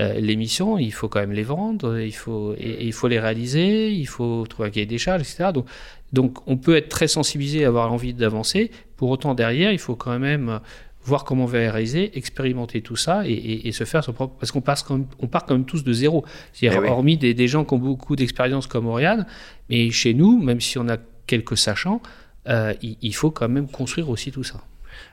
Euh, 0.00 0.14
les 0.14 0.36
missions, 0.36 0.78
il 0.78 0.92
faut 0.92 1.08
quand 1.08 1.20
même 1.20 1.32
les 1.32 1.42
vendre, 1.42 1.98
il 1.98 2.14
faut, 2.14 2.54
et, 2.56 2.86
il 2.86 2.92
faut 2.92 3.08
les 3.08 3.20
réaliser, 3.20 3.92
il 3.92 4.06
faut 4.06 4.46
trouver 4.48 4.68
un 4.68 4.70
cahier 4.70 4.86
des 4.86 4.98
charges, 4.98 5.20
etc. 5.20 5.50
Donc, 5.52 5.66
donc 6.12 6.48
on 6.48 6.56
peut 6.56 6.76
être 6.76 6.88
très 6.88 7.06
sensibilisé, 7.06 7.64
avoir 7.64 7.92
envie 7.92 8.14
d'avancer. 8.14 8.70
Pour 8.96 9.10
autant, 9.10 9.34
derrière, 9.34 9.72
il 9.72 9.78
faut 9.78 9.96
quand 9.96 10.18
même 10.18 10.60
voir 11.02 11.24
comment 11.24 11.44
on 11.44 11.46
va 11.46 11.58
réaliser, 11.58 12.16
expérimenter 12.16 12.82
tout 12.82 12.96
ça 12.96 13.22
et, 13.26 13.70
se 13.72 13.84
faire 13.84 14.02
son 14.02 14.12
propre. 14.12 14.36
Parce 14.38 14.52
qu'on 14.52 14.60
part, 14.60 14.78
on 15.18 15.26
part 15.26 15.44
quand 15.44 15.54
même 15.54 15.66
tous 15.66 15.84
de 15.84 15.92
zéro. 15.92 16.24
C'est-à-dire, 16.52 16.82
eh 16.84 16.88
hormis 16.88 17.16
des, 17.16 17.48
gens 17.48 17.64
qui 17.64 17.74
ont 17.74 17.78
beaucoup 17.78 18.16
d'expérience 18.16 18.66
comme 18.66 18.86
Oriane, 18.86 19.26
mais 19.68 19.90
chez 19.90 20.14
nous, 20.14 20.40
même 20.42 20.60
si 20.60 20.78
on 20.78 20.88
a 20.88 20.96
quelques 21.26 21.56
sachants, 21.56 22.00
il, 22.46 23.14
faut 23.14 23.30
quand 23.30 23.48
même 23.48 23.68
construire 23.68 24.08
aussi 24.08 24.32
tout 24.32 24.44
ça. 24.44 24.62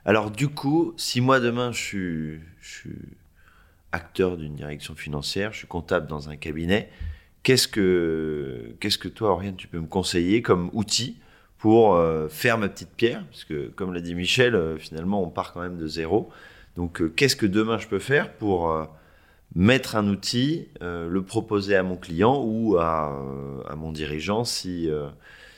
Alors 0.05 0.31
du 0.31 0.47
coup, 0.47 0.93
si 0.97 1.21
moi 1.21 1.39
demain 1.39 1.71
je 1.71 1.77
suis 2.61 2.87
acteur 3.91 4.37
d'une 4.37 4.55
direction 4.55 4.95
financière, 4.95 5.53
je 5.53 5.59
suis 5.59 5.67
comptable 5.67 6.07
dans 6.07 6.29
un 6.29 6.35
cabinet, 6.35 6.89
qu'est-ce 7.43 7.67
que, 7.67 8.75
qu'est-ce 8.79 8.97
que 8.97 9.07
toi, 9.07 9.31
Oriane, 9.31 9.55
tu 9.55 9.67
peux 9.67 9.79
me 9.79 9.87
conseiller 9.87 10.41
comme 10.41 10.69
outil 10.73 11.17
pour 11.57 11.95
euh, 11.95 12.27
faire 12.27 12.57
ma 12.57 12.67
petite 12.67 12.91
pierre? 12.91 13.23
Parce 13.31 13.45
que, 13.45 13.69
comme 13.69 13.93
l'a 13.93 14.01
dit 14.01 14.15
Michel, 14.15 14.53
euh, 14.53 14.77
finalement, 14.77 15.23
on 15.23 15.29
part 15.29 15.53
quand 15.53 15.61
même 15.61 15.77
de 15.77 15.87
zéro. 15.87 16.29
Donc, 16.75 17.01
euh, 17.01 17.07
qu'est-ce 17.07 17.37
que 17.37 17.45
demain 17.45 17.77
je 17.77 17.87
peux 17.87 17.99
faire 17.99 18.33
pour 18.33 18.87
mettre 19.55 19.95
un 19.95 20.07
outil, 20.09 20.67
le 20.81 21.21
proposer 21.21 21.75
à 21.77 21.83
mon 21.83 21.95
client 21.95 22.43
ou 22.43 22.77
à, 22.77 23.17
mon 23.77 23.93
dirigeant 23.93 24.43
si, 24.43 24.89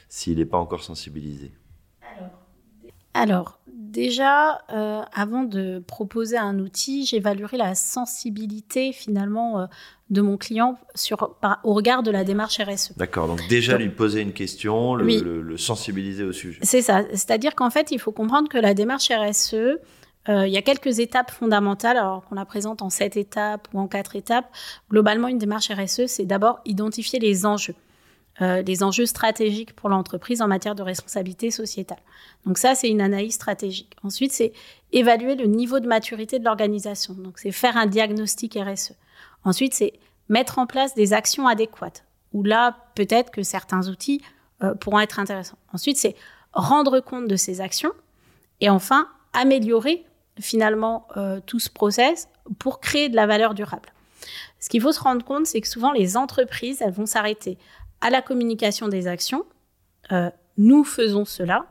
s'il 0.07 0.37
n'est 0.37 0.45
pas 0.45 0.59
encore 0.59 0.83
sensibilisé? 0.83 1.51
Alors, 3.15 3.59
déjà, 3.89 4.61
euh, 4.71 5.01
avant 5.13 5.43
de 5.43 5.83
proposer 5.85 6.37
un 6.37 6.59
outil, 6.59 7.05
j'évaluerai 7.05 7.57
la 7.57 7.75
sensibilité 7.75 8.91
finalement 8.93 9.59
euh, 9.59 9.65
de 10.09 10.21
mon 10.21 10.37
client 10.37 10.77
sur, 10.95 11.35
au 11.63 11.73
regard 11.73 12.03
de 12.03 12.11
la 12.11 12.23
démarche 12.23 12.59
RSE. 12.59 12.93
D'accord, 12.97 13.27
donc 13.27 13.47
déjà 13.47 13.77
lui 13.77 13.89
poser 13.89 14.21
une 14.21 14.33
question, 14.33 14.95
le, 14.95 15.57
sensibiliser 15.57 16.23
au 16.23 16.31
sujet. 16.31 16.59
C'est 16.63 16.81
ça, 16.81 17.03
c'est-à-dire 17.11 17.55
qu'en 17.55 17.69
fait, 17.69 17.91
il 17.91 17.99
faut 17.99 18.11
comprendre 18.11 18.49
que 18.49 18.57
la 18.57 18.73
démarche 18.73 19.11
RSE, 19.11 19.53
euh, 19.53 20.47
il 20.47 20.53
y 20.53 20.57
a 20.57 20.61
quelques 20.61 20.99
étapes 20.99 21.31
fondamentales, 21.31 21.97
alors 21.97 22.25
qu'on 22.25 22.35
la 22.35 22.45
présente 22.45 22.81
en 22.81 22.89
sept 22.89 23.17
étapes 23.17 23.67
ou 23.73 23.79
en 23.79 23.87
quatre 23.87 24.15
étapes. 24.15 24.49
Globalement, 24.89 25.27
une 25.27 25.37
démarche 25.37 25.69
RSE, 25.71 26.05
c'est 26.07 26.25
d'abord 26.25 26.59
identifier 26.65 27.19
les 27.19 27.45
enjeux. 27.45 27.75
Euh, 28.41 28.61
les 28.61 28.83
enjeux 28.83 29.05
stratégiques 29.05 29.75
pour 29.75 29.89
l'entreprise 29.89 30.41
en 30.41 30.47
matière 30.47 30.73
de 30.73 30.81
responsabilité 30.81 31.51
sociétale. 31.51 31.99
Donc 32.45 32.57
ça, 32.57 32.73
c'est 32.73 32.89
une 32.89 33.01
analyse 33.01 33.33
stratégique. 33.33 33.95
Ensuite, 34.01 34.31
c'est 34.31 34.53
évaluer 34.93 35.35
le 35.35 35.45
niveau 35.45 35.81
de 35.81 35.87
maturité 35.87 36.39
de 36.39 36.45
l'organisation. 36.45 37.13
Donc 37.15 37.39
c'est 37.39 37.51
faire 37.51 37.75
un 37.75 37.85
diagnostic 37.85 38.57
RSE. 38.57 38.93
Ensuite, 39.43 39.73
c'est 39.73 39.93
mettre 40.29 40.57
en 40.57 40.67
place 40.67 40.95
des 40.95 41.11
actions 41.11 41.47
adéquates, 41.47 42.05
où 42.31 42.43
là, 42.43 42.77
peut-être 42.95 43.29
que 43.31 43.43
certains 43.43 43.89
outils 43.89 44.21
euh, 44.63 44.73
pourront 44.73 44.99
être 44.99 45.19
intéressants. 45.19 45.57
Ensuite, 45.73 45.97
c'est 45.97 46.15
rendre 46.53 47.01
compte 47.01 47.27
de 47.27 47.35
ces 47.35 47.59
actions. 47.59 47.91
Et 48.61 48.69
enfin, 48.69 49.09
améliorer 49.33 50.05
finalement 50.39 51.07
euh, 51.17 51.41
tout 51.45 51.59
ce 51.59 51.69
process 51.69 52.29
pour 52.57 52.79
créer 52.79 53.09
de 53.09 53.15
la 53.15 53.27
valeur 53.27 53.53
durable. 53.53 53.89
Ce 54.59 54.69
qu'il 54.69 54.81
faut 54.81 54.91
se 54.91 54.99
rendre 54.99 55.23
compte, 55.25 55.45
c'est 55.45 55.61
que 55.61 55.67
souvent 55.67 55.91
les 55.91 56.17
entreprises, 56.17 56.81
elles 56.81 56.91
vont 56.93 57.05
s'arrêter 57.05 57.57
à 58.01 58.09
la 58.09 58.21
communication 58.21 58.87
des 58.87 59.07
actions. 59.07 59.45
Euh, 60.11 60.29
nous 60.57 60.83
faisons 60.83 61.25
cela. 61.25 61.65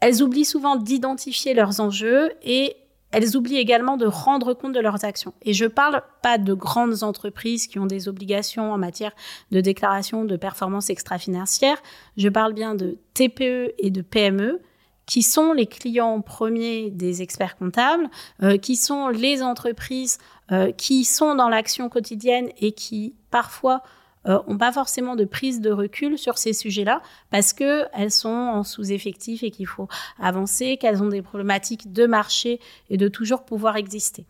Elles 0.00 0.22
oublient 0.22 0.44
souvent 0.44 0.76
d'identifier 0.76 1.54
leurs 1.54 1.80
enjeux 1.80 2.32
et 2.42 2.76
elles 3.12 3.36
oublient 3.36 3.58
également 3.58 3.96
de 3.96 4.06
rendre 4.06 4.52
compte 4.52 4.72
de 4.72 4.80
leurs 4.80 5.04
actions. 5.04 5.32
Et 5.42 5.54
je 5.54 5.64
ne 5.64 5.68
parle 5.68 6.02
pas 6.22 6.38
de 6.38 6.52
grandes 6.52 7.02
entreprises 7.02 7.66
qui 7.66 7.78
ont 7.78 7.86
des 7.86 8.08
obligations 8.08 8.72
en 8.72 8.78
matière 8.78 9.12
de 9.52 9.60
déclaration 9.60 10.24
de 10.24 10.36
performance 10.36 10.90
extra-financière. 10.90 11.78
Je 12.16 12.28
parle 12.28 12.52
bien 12.52 12.74
de 12.74 12.98
TPE 13.14 13.74
et 13.78 13.90
de 13.90 14.02
PME 14.02 14.60
qui 15.06 15.22
sont 15.22 15.52
les 15.52 15.66
clients 15.66 16.20
premiers 16.20 16.90
des 16.90 17.22
experts 17.22 17.56
comptables, 17.56 18.10
euh, 18.42 18.58
qui 18.58 18.74
sont 18.74 19.08
les 19.08 19.40
entreprises 19.40 20.18
euh, 20.52 20.72
qui 20.72 21.04
sont 21.04 21.34
dans 21.34 21.48
l'action 21.48 21.88
quotidienne 21.88 22.50
et 22.58 22.72
qui 22.72 23.14
parfois 23.30 23.82
euh, 24.28 24.40
ont 24.46 24.58
pas 24.58 24.72
forcément 24.72 25.16
de 25.16 25.24
prise 25.24 25.60
de 25.60 25.70
recul 25.70 26.18
sur 26.18 26.38
ces 26.38 26.52
sujets-là 26.52 27.02
parce 27.30 27.52
qu'elles 27.52 28.10
sont 28.10 28.28
en 28.28 28.62
sous-effectif 28.62 29.42
et 29.42 29.50
qu'il 29.50 29.66
faut 29.66 29.88
avancer, 30.20 30.76
qu'elles 30.76 31.02
ont 31.02 31.08
des 31.08 31.22
problématiques 31.22 31.92
de 31.92 32.06
marché 32.06 32.60
et 32.90 32.96
de 32.96 33.08
toujours 33.08 33.44
pouvoir 33.44 33.76
exister. 33.76 34.26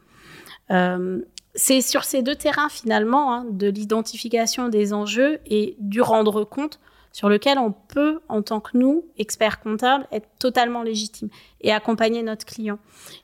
Euh, 0.70 1.20
c'est 1.54 1.80
sur 1.80 2.04
ces 2.04 2.22
deux 2.22 2.34
terrains 2.34 2.68
finalement 2.68 3.32
hein, 3.32 3.46
de 3.50 3.68
l'identification 3.68 4.68
des 4.68 4.92
enjeux 4.92 5.38
et 5.46 5.76
du 5.78 6.02
rendre 6.02 6.44
compte 6.44 6.80
sur 7.12 7.30
lequel 7.30 7.58
on 7.58 7.72
peut, 7.72 8.20
en 8.28 8.42
tant 8.42 8.60
que 8.60 8.76
nous, 8.76 9.06
experts 9.16 9.60
comptables, 9.60 10.06
être 10.12 10.28
totalement 10.38 10.82
légitime 10.82 11.30
et 11.62 11.72
accompagner 11.72 12.22
notre 12.22 12.44
client. 12.44 12.78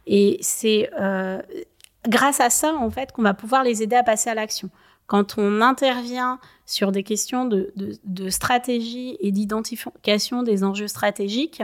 Et 0.07 0.39
c'est 0.41 0.89
euh, 0.99 1.43
grâce 2.09 2.41
à 2.41 2.49
ça, 2.49 2.73
en 2.73 2.89
fait, 2.89 3.13
qu'on 3.13 3.21
va 3.21 3.35
pouvoir 3.35 3.65
les 3.65 3.83
aider 3.83 3.97
à 3.97 4.03
passer 4.03 4.31
à 4.31 4.35
l'action. 4.35 4.71
Quand 5.13 5.37
on 5.37 5.61
intervient 5.61 6.39
sur 6.65 6.91
des 6.91 7.03
questions 7.03 7.45
de, 7.45 8.31
stratégie 8.31 9.19
et 9.21 9.31
d'identification 9.31 10.43
des 10.43 10.65
enjeux 10.65 10.89
stratégiques, 10.89 11.63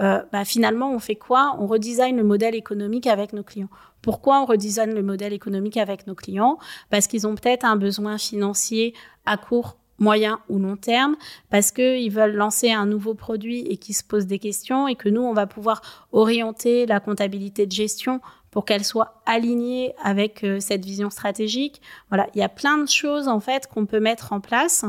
euh, 0.00 0.22
bah, 0.32 0.46
finalement, 0.46 0.90
on 0.94 0.98
fait 0.98 1.14
quoi? 1.14 1.54
On 1.58 1.66
redesign 1.66 2.16
le 2.16 2.24
modèle 2.24 2.54
économique 2.54 3.06
avec 3.06 3.34
nos 3.34 3.42
clients. 3.42 3.68
Pourquoi 4.00 4.40
on 4.40 4.46
redesign 4.46 4.94
le 4.94 5.02
modèle 5.02 5.34
économique 5.34 5.76
avec 5.76 6.06
nos 6.06 6.14
clients? 6.14 6.56
Parce 6.88 7.06
qu'ils 7.06 7.26
ont 7.26 7.34
peut-être 7.34 7.66
un 7.66 7.76
besoin 7.76 8.16
financier 8.16 8.94
à 9.26 9.36
court 9.36 9.76
moyen 9.98 10.40
ou 10.48 10.58
long 10.58 10.76
terme, 10.76 11.16
parce 11.50 11.72
qu'ils 11.72 12.10
veulent 12.10 12.34
lancer 12.34 12.72
un 12.72 12.86
nouveau 12.86 13.12
produit 13.12 13.60
et 13.60 13.76
qu'ils 13.76 13.94
se 13.94 14.04
posent 14.04 14.26
des 14.26 14.38
questions 14.38 14.88
et 14.88 14.94
que 14.94 15.10
nous, 15.10 15.22
on 15.22 15.34
va 15.34 15.46
pouvoir 15.46 15.82
orienter 16.12 16.86
la 16.86 17.00
comptabilité 17.00 17.66
de 17.66 17.72
gestion 17.72 18.22
pour 18.56 18.64
qu'elle 18.64 18.86
soit 18.86 19.20
alignée 19.26 19.94
avec 20.02 20.42
euh, 20.42 20.60
cette 20.60 20.82
vision 20.82 21.10
stratégique. 21.10 21.82
Voilà, 22.08 22.26
il 22.34 22.38
y 22.38 22.42
a 22.42 22.48
plein 22.48 22.78
de 22.78 22.88
choses 22.88 23.28
en 23.28 23.38
fait 23.38 23.66
qu'on 23.66 23.84
peut 23.84 24.00
mettre 24.00 24.32
en 24.32 24.40
place 24.40 24.86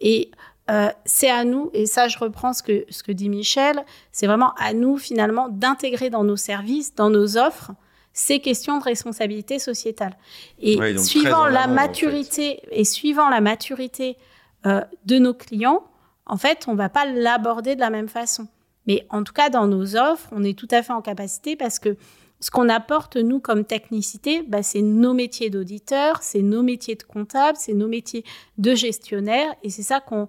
et 0.00 0.30
euh, 0.70 0.88
c'est 1.04 1.28
à 1.28 1.42
nous, 1.42 1.68
et 1.72 1.86
ça 1.86 2.06
je 2.06 2.16
reprends 2.16 2.52
ce 2.52 2.62
que, 2.62 2.84
ce 2.90 3.02
que 3.02 3.10
dit 3.10 3.28
Michel, 3.28 3.84
c'est 4.12 4.28
vraiment 4.28 4.54
à 4.54 4.72
nous 4.72 4.98
finalement 4.98 5.48
d'intégrer 5.48 6.10
dans 6.10 6.22
nos 6.22 6.36
services, 6.36 6.94
dans 6.94 7.10
nos 7.10 7.36
offres, 7.36 7.72
ces 8.12 8.38
questions 8.38 8.78
de 8.78 8.84
responsabilité 8.84 9.58
sociétale. 9.58 10.16
Et 10.60 10.78
suivant 10.96 11.46
la 11.46 11.66
maturité 11.66 12.60
et 12.70 12.84
suivant 12.84 13.30
la 13.30 13.40
maturité 13.40 14.16
euh, 14.64 14.82
de 15.06 15.18
nos 15.18 15.34
clients, 15.34 15.82
en 16.24 16.36
fait, 16.36 16.66
on 16.68 16.76
va 16.76 16.88
pas 16.88 17.04
l'aborder 17.04 17.74
de 17.74 17.80
la 17.80 17.90
même 17.90 18.08
façon. 18.08 18.46
Mais 18.86 19.08
en 19.10 19.24
tout 19.24 19.32
cas, 19.32 19.50
dans 19.50 19.66
nos 19.66 19.96
offres, 19.96 20.28
on 20.30 20.44
est 20.44 20.56
tout 20.56 20.68
à 20.70 20.84
fait 20.84 20.92
en 20.92 21.02
capacité 21.02 21.56
parce 21.56 21.80
que 21.80 21.96
ce 22.40 22.50
qu'on 22.50 22.68
apporte, 22.68 23.16
nous, 23.16 23.40
comme 23.40 23.64
technicité, 23.64 24.42
bah, 24.46 24.62
c'est 24.62 24.82
nos 24.82 25.12
métiers 25.12 25.50
d'auditeurs, 25.50 26.22
c'est 26.22 26.42
nos 26.42 26.62
métiers 26.62 26.94
de 26.94 27.02
comptables, 27.02 27.58
c'est 27.60 27.74
nos 27.74 27.88
métiers 27.88 28.24
de 28.58 28.74
gestionnaires, 28.74 29.52
et 29.64 29.70
c'est 29.70 29.82
ça 29.82 30.00
qu'on 30.00 30.28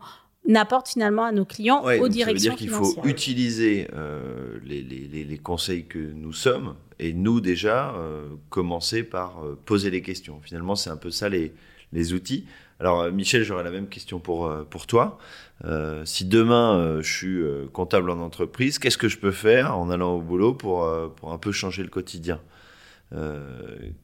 apporte 0.55 0.89
finalement 0.89 1.25
à 1.25 1.31
nos 1.31 1.45
clients 1.45 1.83
aux 1.83 2.07
directions 2.07 2.17
Ça 2.17 2.31
veut 2.31 2.37
dire 2.39 2.55
qu'il 2.55 2.69
faut 2.69 2.95
utiliser 3.03 3.87
euh, 3.93 4.57
les, 4.65 5.37
conseils 5.37 5.85
que 5.85 5.99
nous 5.99 6.33
sommes, 6.33 6.75
et 6.97 7.13
nous 7.13 7.41
déjà, 7.41 7.93
euh, 7.95 8.27
commencer 8.49 9.03
par 9.03 9.43
euh, 9.43 9.57
poser 9.65 9.91
les 9.91 10.01
questions. 10.01 10.41
Finalement, 10.41 10.75
c'est 10.75 10.89
un 10.89 10.97
peu 10.97 11.11
ça 11.11 11.29
les, 11.29 11.53
les 11.93 12.13
outils. 12.13 12.45
Alors, 12.79 13.11
Michel, 13.11 13.43
j'aurais 13.43 13.63
la 13.63 13.71
même 13.71 13.89
question 13.89 14.19
pour, 14.19 14.51
pour 14.69 14.87
toi. 14.87 15.19
Euh, 15.65 16.05
si 16.05 16.25
demain 16.25 16.77
euh, 16.77 17.01
je 17.01 17.13
suis 17.13 17.41
euh, 17.41 17.67
comptable 17.71 18.09
en 18.09 18.19
entreprise, 18.19 18.79
qu'est-ce 18.79 18.97
que 18.97 19.09
je 19.09 19.17
peux 19.17 19.31
faire 19.31 19.77
en 19.77 19.89
allant 19.89 20.13
au 20.13 20.21
boulot 20.21 20.53
pour, 20.53 20.89
pour 21.15 21.33
un 21.33 21.37
peu 21.37 21.51
changer 21.51 21.83
le 21.83 21.89
quotidien? 21.89 22.39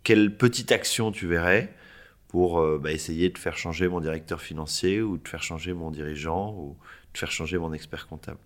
Quelle 0.03 0.35
petite 0.35 0.71
action 0.71 1.11
tu 1.11 1.27
verrais 1.27 1.71
pour 2.27 2.59
bah, 2.79 2.91
essayer 2.91 3.29
de 3.29 3.37
faire 3.37 3.55
changer 3.55 3.87
mon 3.87 4.01
directeur 4.01 4.41
financier 4.41 4.99
ou 5.03 5.17
de 5.17 5.27
faire 5.27 5.43
changer 5.43 5.73
mon 5.73 5.91
dirigeant 5.91 6.55
ou 6.57 6.75
de 7.13 7.17
faire 7.19 7.31
changer 7.31 7.59
mon 7.59 7.71
expert 7.71 8.07
comptable? 8.07 8.39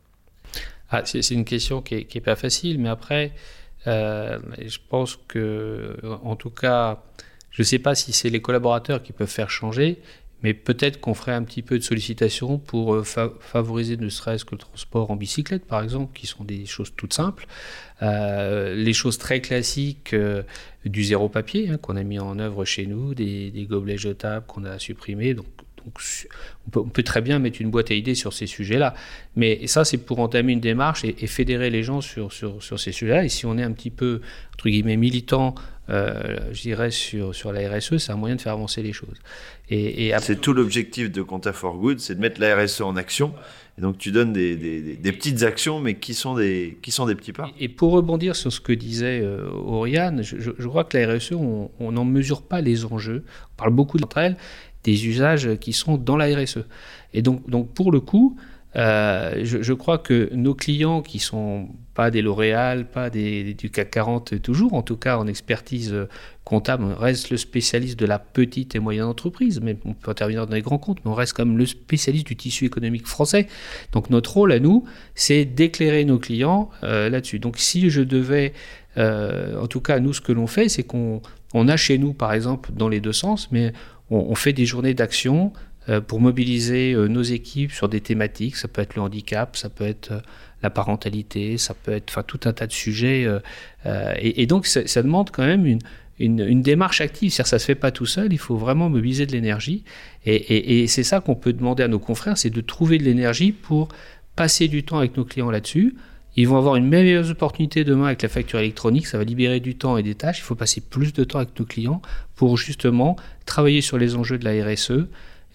Ah, 0.90 1.06
C'est 1.06 1.30
une 1.32 1.46
question 1.46 1.82
qui 1.82 2.06
n'est 2.14 2.22
pas 2.22 2.36
facile, 2.36 2.78
mais 2.78 2.90
après, 2.90 3.32
je 3.86 4.78
pense 4.90 5.18
que, 5.30 5.96
en 6.04 6.36
tout 6.36 6.50
cas, 6.50 7.06
je 7.60 7.64
ne 7.64 7.68
sais 7.68 7.80
pas 7.80 7.94
si 7.94 8.14
c'est 8.14 8.30
les 8.30 8.42
collaborateurs 8.42 9.04
qui 9.04 9.12
peuvent 9.12 9.28
faire 9.28 9.50
changer, 9.50 10.00
mais 10.44 10.54
peut-être 10.54 11.02
qu'on 11.02 11.14
ferait 11.14 11.34
un 11.34 11.44
petit 11.44 11.62
peu 11.62 11.78
de 11.78 11.84
sollicitation 11.84 12.58
pour 12.58 12.96
euh, 12.96 13.04
favoriser 13.04 13.98
ne 13.98 14.08
serait-ce 14.08 14.46
que 14.46 14.56
le 14.56 14.60
transport 14.60 15.12
en 15.12 15.18
bicyclette, 15.18 15.66
par 15.66 15.84
exemple, 15.84 16.18
qui 16.18 16.26
sont 16.26 16.46
des 16.46 16.66
choses 16.66 16.94
toutes 16.96 17.12
simples. 17.12 17.48
Euh, 18.02 18.76
les 18.76 18.94
choses 18.94 19.18
très 19.18 19.42
classiques 19.42 20.14
euh, 20.14 20.44
du 20.86 21.04
zéro 21.04 21.28
papier 21.28 21.68
hein, 21.70 21.76
qu'on 21.76 21.98
a 21.98 22.04
mis 22.04 22.18
en 22.18 22.40
œuvre 22.40 22.64
chez 22.64 22.86
nous, 22.86 23.14
des, 23.14 23.52
des 23.52 23.66
gobelets 23.66 23.98
jetables 23.98 24.46
qu'on 24.46 24.64
a 24.64 24.80
supprimés. 24.80 25.34
Donc, 25.34 25.48
on, 25.86 26.88
peut, 26.88 27.04
très 27.04 27.22
bien 27.22 27.40
mettre 27.40 27.62
une 27.62 27.72
boîte 27.72 27.92
à 27.92 27.94
idées 27.94 28.16
sur 28.16 28.32
ces 28.32 28.48
sujets-là. 28.48 28.94
Mais 29.36 29.68
ça, 29.68 29.84
c'est 29.84 29.98
pour 29.98 30.20
entamer 30.20 30.54
une 30.54 30.62
démarche 30.62 31.04
et, 31.04 31.14
et 31.20 31.28
fédérer 31.28 31.70
les 31.70 31.84
gens 31.84 32.00
sur, 32.00 32.32
sur, 32.32 32.64
sur 32.64 32.80
ces 32.80 32.94
sujets-là. 32.94 33.26
Et 33.26 33.30
si 33.30 33.46
on 33.46 33.58
est 33.58 33.64
un 33.64 33.74
petit 33.74 33.90
peu, 33.90 34.22
entre 34.54 34.70
guillemets, 34.70 34.96
militant 34.96 35.56
euh, 35.90 36.38
je 36.52 36.62
dirais, 36.62 36.92
sur, 36.92 37.34
sur 37.34 37.52
la 37.52 37.70
RSE, 37.70 37.98
c'est 37.98 38.12
un 38.12 38.16
moyen 38.16 38.36
de 38.36 38.42
faire 38.42 38.54
avancer 38.54 38.82
les 38.84 38.94
choses. 38.94 39.18
Et, 39.70 40.12
C'est 40.20 40.42
tout 40.42 40.54
l'objectif 40.54 41.12
de 41.12 41.22
Compta 41.22 41.54
for 41.54 41.78
Good, 41.78 42.00
c'est 42.00 42.16
de 42.16 42.22
mettre 42.22 42.40
la 42.40 42.56
RSE 42.56 42.82
en 42.82 42.96
action. 42.96 43.34
Et 43.78 43.82
donc 43.82 43.98
tu 43.98 44.12
donnes 44.12 44.34
des, 44.34 44.58
des, 44.58 45.12
petites 45.12 45.44
actions, 45.44 45.80
mais 45.80 45.96
qui 45.96 46.14
sont 46.14 46.36
des, 46.36 46.78
qui 46.82 46.92
sont 46.92 47.06
des 47.06 47.16
petits 47.16 47.32
pas. 47.32 47.50
Et 47.60 47.70
pour 47.70 47.92
rebondir 47.92 48.36
sur 48.36 48.52
ce 48.52 48.60
que 48.60 48.74
disait 48.74 49.22
euh, 49.22 49.50
Oriane, 49.52 50.22
je, 50.22 50.38
je, 50.40 50.68
crois 50.68 50.84
que 50.84 50.98
la 50.98 51.16
RSE, 51.16 51.34
on 51.34 51.92
n'en 51.92 52.06
mesure 52.06 52.42
pas 52.42 52.62
les 52.62 52.86
enjeux. 52.86 53.24
On 53.54 53.56
parle 53.58 53.74
beaucoup 53.74 53.98
d'entre 53.98 54.18
elles, 54.18 54.38
des 54.84 55.08
usages 55.08 55.56
qui 55.60 55.72
sont 55.74 55.98
dans 55.98 56.18
la 56.18 56.26
RSE. 56.26 56.66
Et 57.14 57.22
donc, 57.22 57.50
donc 57.50 57.74
pour 57.74 57.92
le 57.92 58.02
coup, 58.02 58.38
euh, 58.76 59.40
je, 59.44 59.74
crois 59.74 59.98
que 59.98 60.30
nos 60.32 60.54
clients 60.54 61.02
qui 61.02 61.18
sont 61.18 61.70
pas 61.96 62.12
des 62.12 62.22
L'Oréal, 62.22 62.86
pas 62.86 63.10
des, 63.10 63.56
du 63.56 63.72
CAC 63.72 63.90
40 63.90 64.42
toujours, 64.44 64.76
en 64.76 64.84
tout 64.84 64.96
cas 64.96 65.18
en 65.18 65.26
expertise 65.26 65.92
euh, 65.92 66.08
comptable, 66.44 66.84
on 66.84 66.94
reste 66.94 67.32
le 67.32 67.38
spécialiste 67.38 67.98
de 67.98 68.06
la 68.06 68.20
petite 68.20 68.76
et 68.76 68.80
moyenne 68.80 69.06
entreprise, 69.06 69.60
mais 69.60 69.76
on 69.86 69.94
peut 69.94 70.12
intervenir 70.12 70.46
dans 70.46 70.54
les 70.54 70.62
grands 70.62 70.78
comptes, 70.78 71.00
mais 71.04 71.10
on 71.10 71.16
reste 71.16 71.34
comme 71.34 71.58
le 71.58 71.66
spécialiste 71.66 72.28
du 72.28 72.36
tissu 72.36 72.66
économique 72.66 73.08
français. 73.08 73.48
Donc 73.92 74.12
notre 74.12 74.34
rôle 74.34 74.52
à 74.52 74.60
nous, 74.60 74.84
c'est 75.16 75.46
d'éclairer 75.46 76.06
nos 76.06 76.20
clients 76.20 76.70
euh, 76.84 77.10
là-dessus. 77.10 77.40
Donc 77.40 77.58
si 77.58 77.90
je 77.90 78.02
devais, 78.02 78.54
en 78.98 79.68
tout 79.68 79.82
cas 79.82 80.00
nous 80.00 80.14
ce 80.14 80.22
que 80.22 80.32
l'on 80.32 80.48
fait, 80.48 80.70
c'est 80.70 80.84
qu'on 80.84 81.22
on 81.54 81.68
a 81.70 81.78
chez 81.78 81.98
nous 81.98 82.14
par 82.14 82.34
exemple 82.34 82.72
dans 82.74 82.90
les 82.90 83.00
deux 83.00 83.14
sens, 83.14 83.50
mais 83.52 83.74
on 84.12 84.36
fait 84.36 84.54
des 84.54 84.66
journées 84.66 84.94
d'action 84.94 85.54
pour 86.02 86.20
mobiliser 86.20 86.94
euh, 86.94 87.08
nos 87.08 87.22
équipes 87.22 87.72
sur 87.72 87.90
des 87.90 88.02
thématiques. 88.02 88.56
Ça 88.56 88.68
peut 88.68 88.82
être 88.82 88.96
le 88.96 89.02
handicap, 89.02 89.56
ça 89.56 89.70
peut 89.70 89.86
être 89.86 90.12
euh, 90.12 90.20
la 90.62 90.70
parentalité, 90.70 91.58
ça 91.58 91.74
peut 91.74 91.92
être 91.92 92.10
enfin, 92.10 92.24
tout 92.24 92.40
un 92.46 92.54
tas 92.54 92.68
de 92.68 92.74
sujets. 92.74 93.26
Et, 94.20 94.46
donc, 94.46 94.66
ça, 94.66 95.02
demande 95.02 95.32
quand 95.32 95.46
même 95.46 95.66
une, 95.66 95.80
une, 96.20 96.62
démarche 96.62 97.00
active. 97.00 97.32
C'est-à-dire, 97.32 97.48
ça 97.48 97.56
ne 97.56 97.60
se 97.62 97.66
fait 97.66 97.76
pas 97.76 97.92
tout 97.92 98.06
seul, 98.06 98.34
il 98.34 98.38
faut 98.38 98.58
vraiment 98.58 98.90
mobiliser 98.90 99.26
de 99.26 99.32
l'énergie. 99.32 99.86
Et 100.26 100.86
c'est 100.88 101.04
ça 101.04 101.22
qu'on 101.22 101.36
peut 101.36 101.54
demander 101.54 101.84
à 101.84 101.88
nos 101.88 101.98
confrères, 101.98 102.38
c'est 102.38 102.50
de 102.50 102.60
trouver 102.60 102.98
de 102.98 103.04
l'énergie 103.04 103.54
pour 103.54 103.88
passer 104.36 104.68
du 104.68 104.84
temps 104.84 104.98
avec 104.98 105.16
nos 105.16 105.24
clients 105.24 105.50
là-dessus. 105.50 105.96
Ils 106.36 106.48
vont 106.48 106.58
avoir 106.58 106.76
une 106.76 106.88
meilleure 106.88 107.30
opportunité 107.30 107.84
demain 107.84 108.06
avec 108.06 108.22
la 108.22 108.30
facture 108.30 108.60
électronique, 108.60 109.08
ça 109.08 109.18
va 109.18 109.24
libérer 109.24 109.60
du 109.60 109.76
temps 109.76 109.98
et 109.98 110.04
des 110.04 110.16
tâches. 110.16 110.40
Il 110.40 110.44
faut 110.44 110.56
passer 110.56 110.80
plus 110.80 111.12
de 111.12 111.24
temps 111.24 111.40
avec 111.40 111.60
nos 111.60 111.66
clients 111.66 112.02
pour 112.36 112.56
justement 112.56 113.16
travailler 113.46 113.82
sur 113.82 113.98
les 113.98 114.16
enjeux 114.16 114.38
de 114.38 114.46
la 114.46 114.64
RSE, 114.64 115.08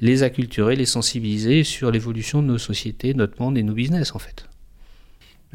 les 0.05 0.23
acculturer, 0.23 0.77
les 0.77 0.85
sensibiliser 0.85 1.65
sur 1.65 1.91
l'évolution 1.91 2.43
de 2.43 2.49
nos 2.49 2.59
sociétés, 2.59 3.15
notre 3.15 3.41
monde 3.41 3.57
et 3.57 3.63
nos 3.63 3.73
business 3.73 4.15
en 4.15 4.19
fait. 4.19 4.47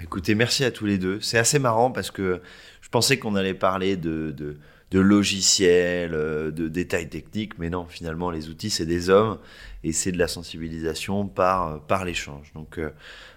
Écoutez, 0.01 0.33
merci 0.33 0.63
à 0.63 0.71
tous 0.71 0.87
les 0.87 0.97
deux. 0.97 1.21
C'est 1.21 1.37
assez 1.37 1.59
marrant 1.59 1.91
parce 1.91 2.09
que 2.09 2.41
je 2.81 2.89
pensais 2.89 3.19
qu'on 3.19 3.35
allait 3.35 3.53
parler 3.53 3.95
de, 3.95 4.33
de, 4.89 4.99
logiciels, 4.99 6.15
euh, 6.15 6.49
de 6.49 6.67
détails 6.67 7.09
techniques, 7.09 7.59
mais 7.59 7.69
non, 7.69 7.85
finalement, 7.87 8.31
les 8.31 8.49
outils, 8.49 8.71
c'est 8.71 8.87
des 8.87 9.11
hommes 9.11 9.37
et 9.83 9.91
c'est 9.91 10.11
de 10.11 10.17
la 10.17 10.27
sensibilisation 10.27 11.27
par, 11.27 11.85
par 11.85 12.03
l'échange. 12.03 12.51
Donc, 12.55 12.79
euh, 12.79 12.89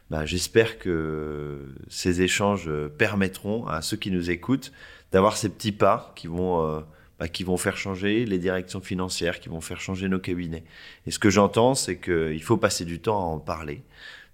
bah, 0.09 0.25
j'espère 0.25 0.79
que 0.79 1.75
ces 1.89 2.23
échanges 2.23 2.71
permettront 2.97 3.67
à 3.67 3.83
ceux 3.83 3.99
qui 3.99 4.11
nous 4.11 4.31
écoutent 4.31 4.73
d'avoir 5.11 5.37
ces 5.37 5.51
petits 5.51 5.73
pas 5.73 6.15
qui 6.17 6.27
vont 6.27 6.67
euh, 6.67 6.81
bah, 7.23 7.29
qui 7.29 7.45
vont 7.45 7.57
faire 7.57 7.77
changer 7.77 8.25
les 8.25 8.41
directions 8.41 8.81
financières, 8.81 9.39
qui 9.39 9.49
vont 9.49 9.61
faire 9.61 9.81
changer 9.81 10.09
nos 10.09 10.19
cabinets. 10.19 10.65
Et 11.07 11.13
ce 11.13 11.21
que 11.21 11.31
j'entends, 11.31 11.77
c'est 11.77 12.01
qu'il 12.01 12.43
faut 12.43 12.57
passer 12.57 12.85
du 12.85 12.99
temps 12.99 13.17
à 13.17 13.27
en 13.27 13.39
parler. 13.39 13.85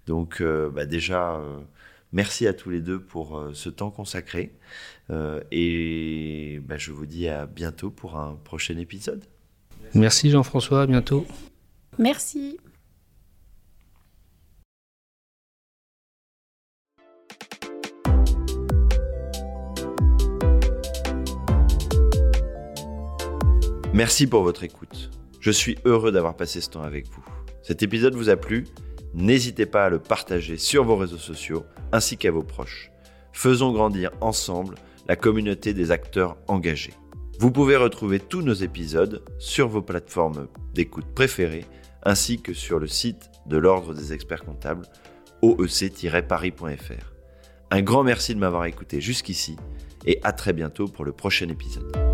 Donc 0.07 0.41
euh, 0.41 0.71
bah, 0.71 0.87
déjà, 0.87 1.35
euh, 1.35 1.59
merci 2.13 2.47
à 2.47 2.53
tous 2.55 2.71
les 2.71 2.81
deux 2.81 2.99
pour 2.99 3.37
euh, 3.37 3.51
ce 3.53 3.69
temps 3.69 3.91
consacré. 3.91 4.55
et 5.51 6.59
bah, 6.63 6.77
je 6.77 6.91
vous 6.91 7.05
dis 7.05 7.27
à 7.27 7.45
bientôt 7.45 7.91
pour 7.91 8.17
un 8.17 8.39
prochain 8.43 8.79
épisode. 8.79 9.23
Merci 9.93 10.31
Jean-François, 10.31 10.81
à 10.81 10.87
bientôt. 10.87 11.27
Merci. 11.99 12.57
Merci 23.99 24.27
pour 24.27 24.43
votre 24.43 24.63
écoute. 24.63 25.09
Je 25.41 25.51
suis 25.51 25.77
heureux 25.83 26.13
d'avoir 26.13 26.37
passé 26.37 26.61
ce 26.61 26.69
temps 26.69 26.83
avec 26.83 27.09
vous. 27.09 27.21
Cet 27.61 27.83
épisode 27.83 28.15
vous 28.15 28.29
a 28.29 28.37
plu? 28.37 28.65
N'hésitez 29.13 29.65
pas 29.65 29.83
à 29.83 29.89
le 29.89 29.99
partager 29.99 30.55
sur 30.55 30.85
vos 30.85 30.95
réseaux 30.95 31.17
sociaux 31.17 31.65
ainsi 31.91 32.15
qu'à 32.15 32.31
vos 32.31 32.41
proches. 32.41 32.91
Faisons 33.33 33.73
grandir 33.73 34.11
ensemble 34.21 34.75
la 35.09 35.17
communauté 35.17 35.73
des 35.73 35.91
acteurs 35.91 36.37
engagés. 36.47 36.93
Vous 37.41 37.51
pouvez 37.51 37.75
retrouver 37.75 38.21
tous 38.21 38.41
nos 38.41 38.53
épisodes 38.53 39.21
sur 39.37 39.67
vos 39.67 39.81
plateformes 39.81 40.47
d'écoute 40.73 41.13
préférées 41.13 41.65
ainsi 42.03 42.41
que 42.41 42.53
sur 42.53 42.79
le 42.79 42.87
site 42.87 43.29
de 43.47 43.57
l'Ordre 43.57 43.93
des 43.93 44.13
experts 44.13 44.45
comptables 44.45 44.85
oec-paris.fr. 45.41 47.13
Un 47.71 47.81
grand 47.81 48.03
merci 48.05 48.33
de 48.33 48.39
m'avoir 48.39 48.63
écouté 48.63 49.01
jusqu'ici 49.01 49.57
et 50.05 50.21
à 50.23 50.31
très 50.31 50.53
bientôt 50.53 50.87
pour 50.87 51.03
le 51.03 51.11
prochain 51.11 51.49
épisode. 51.49 52.08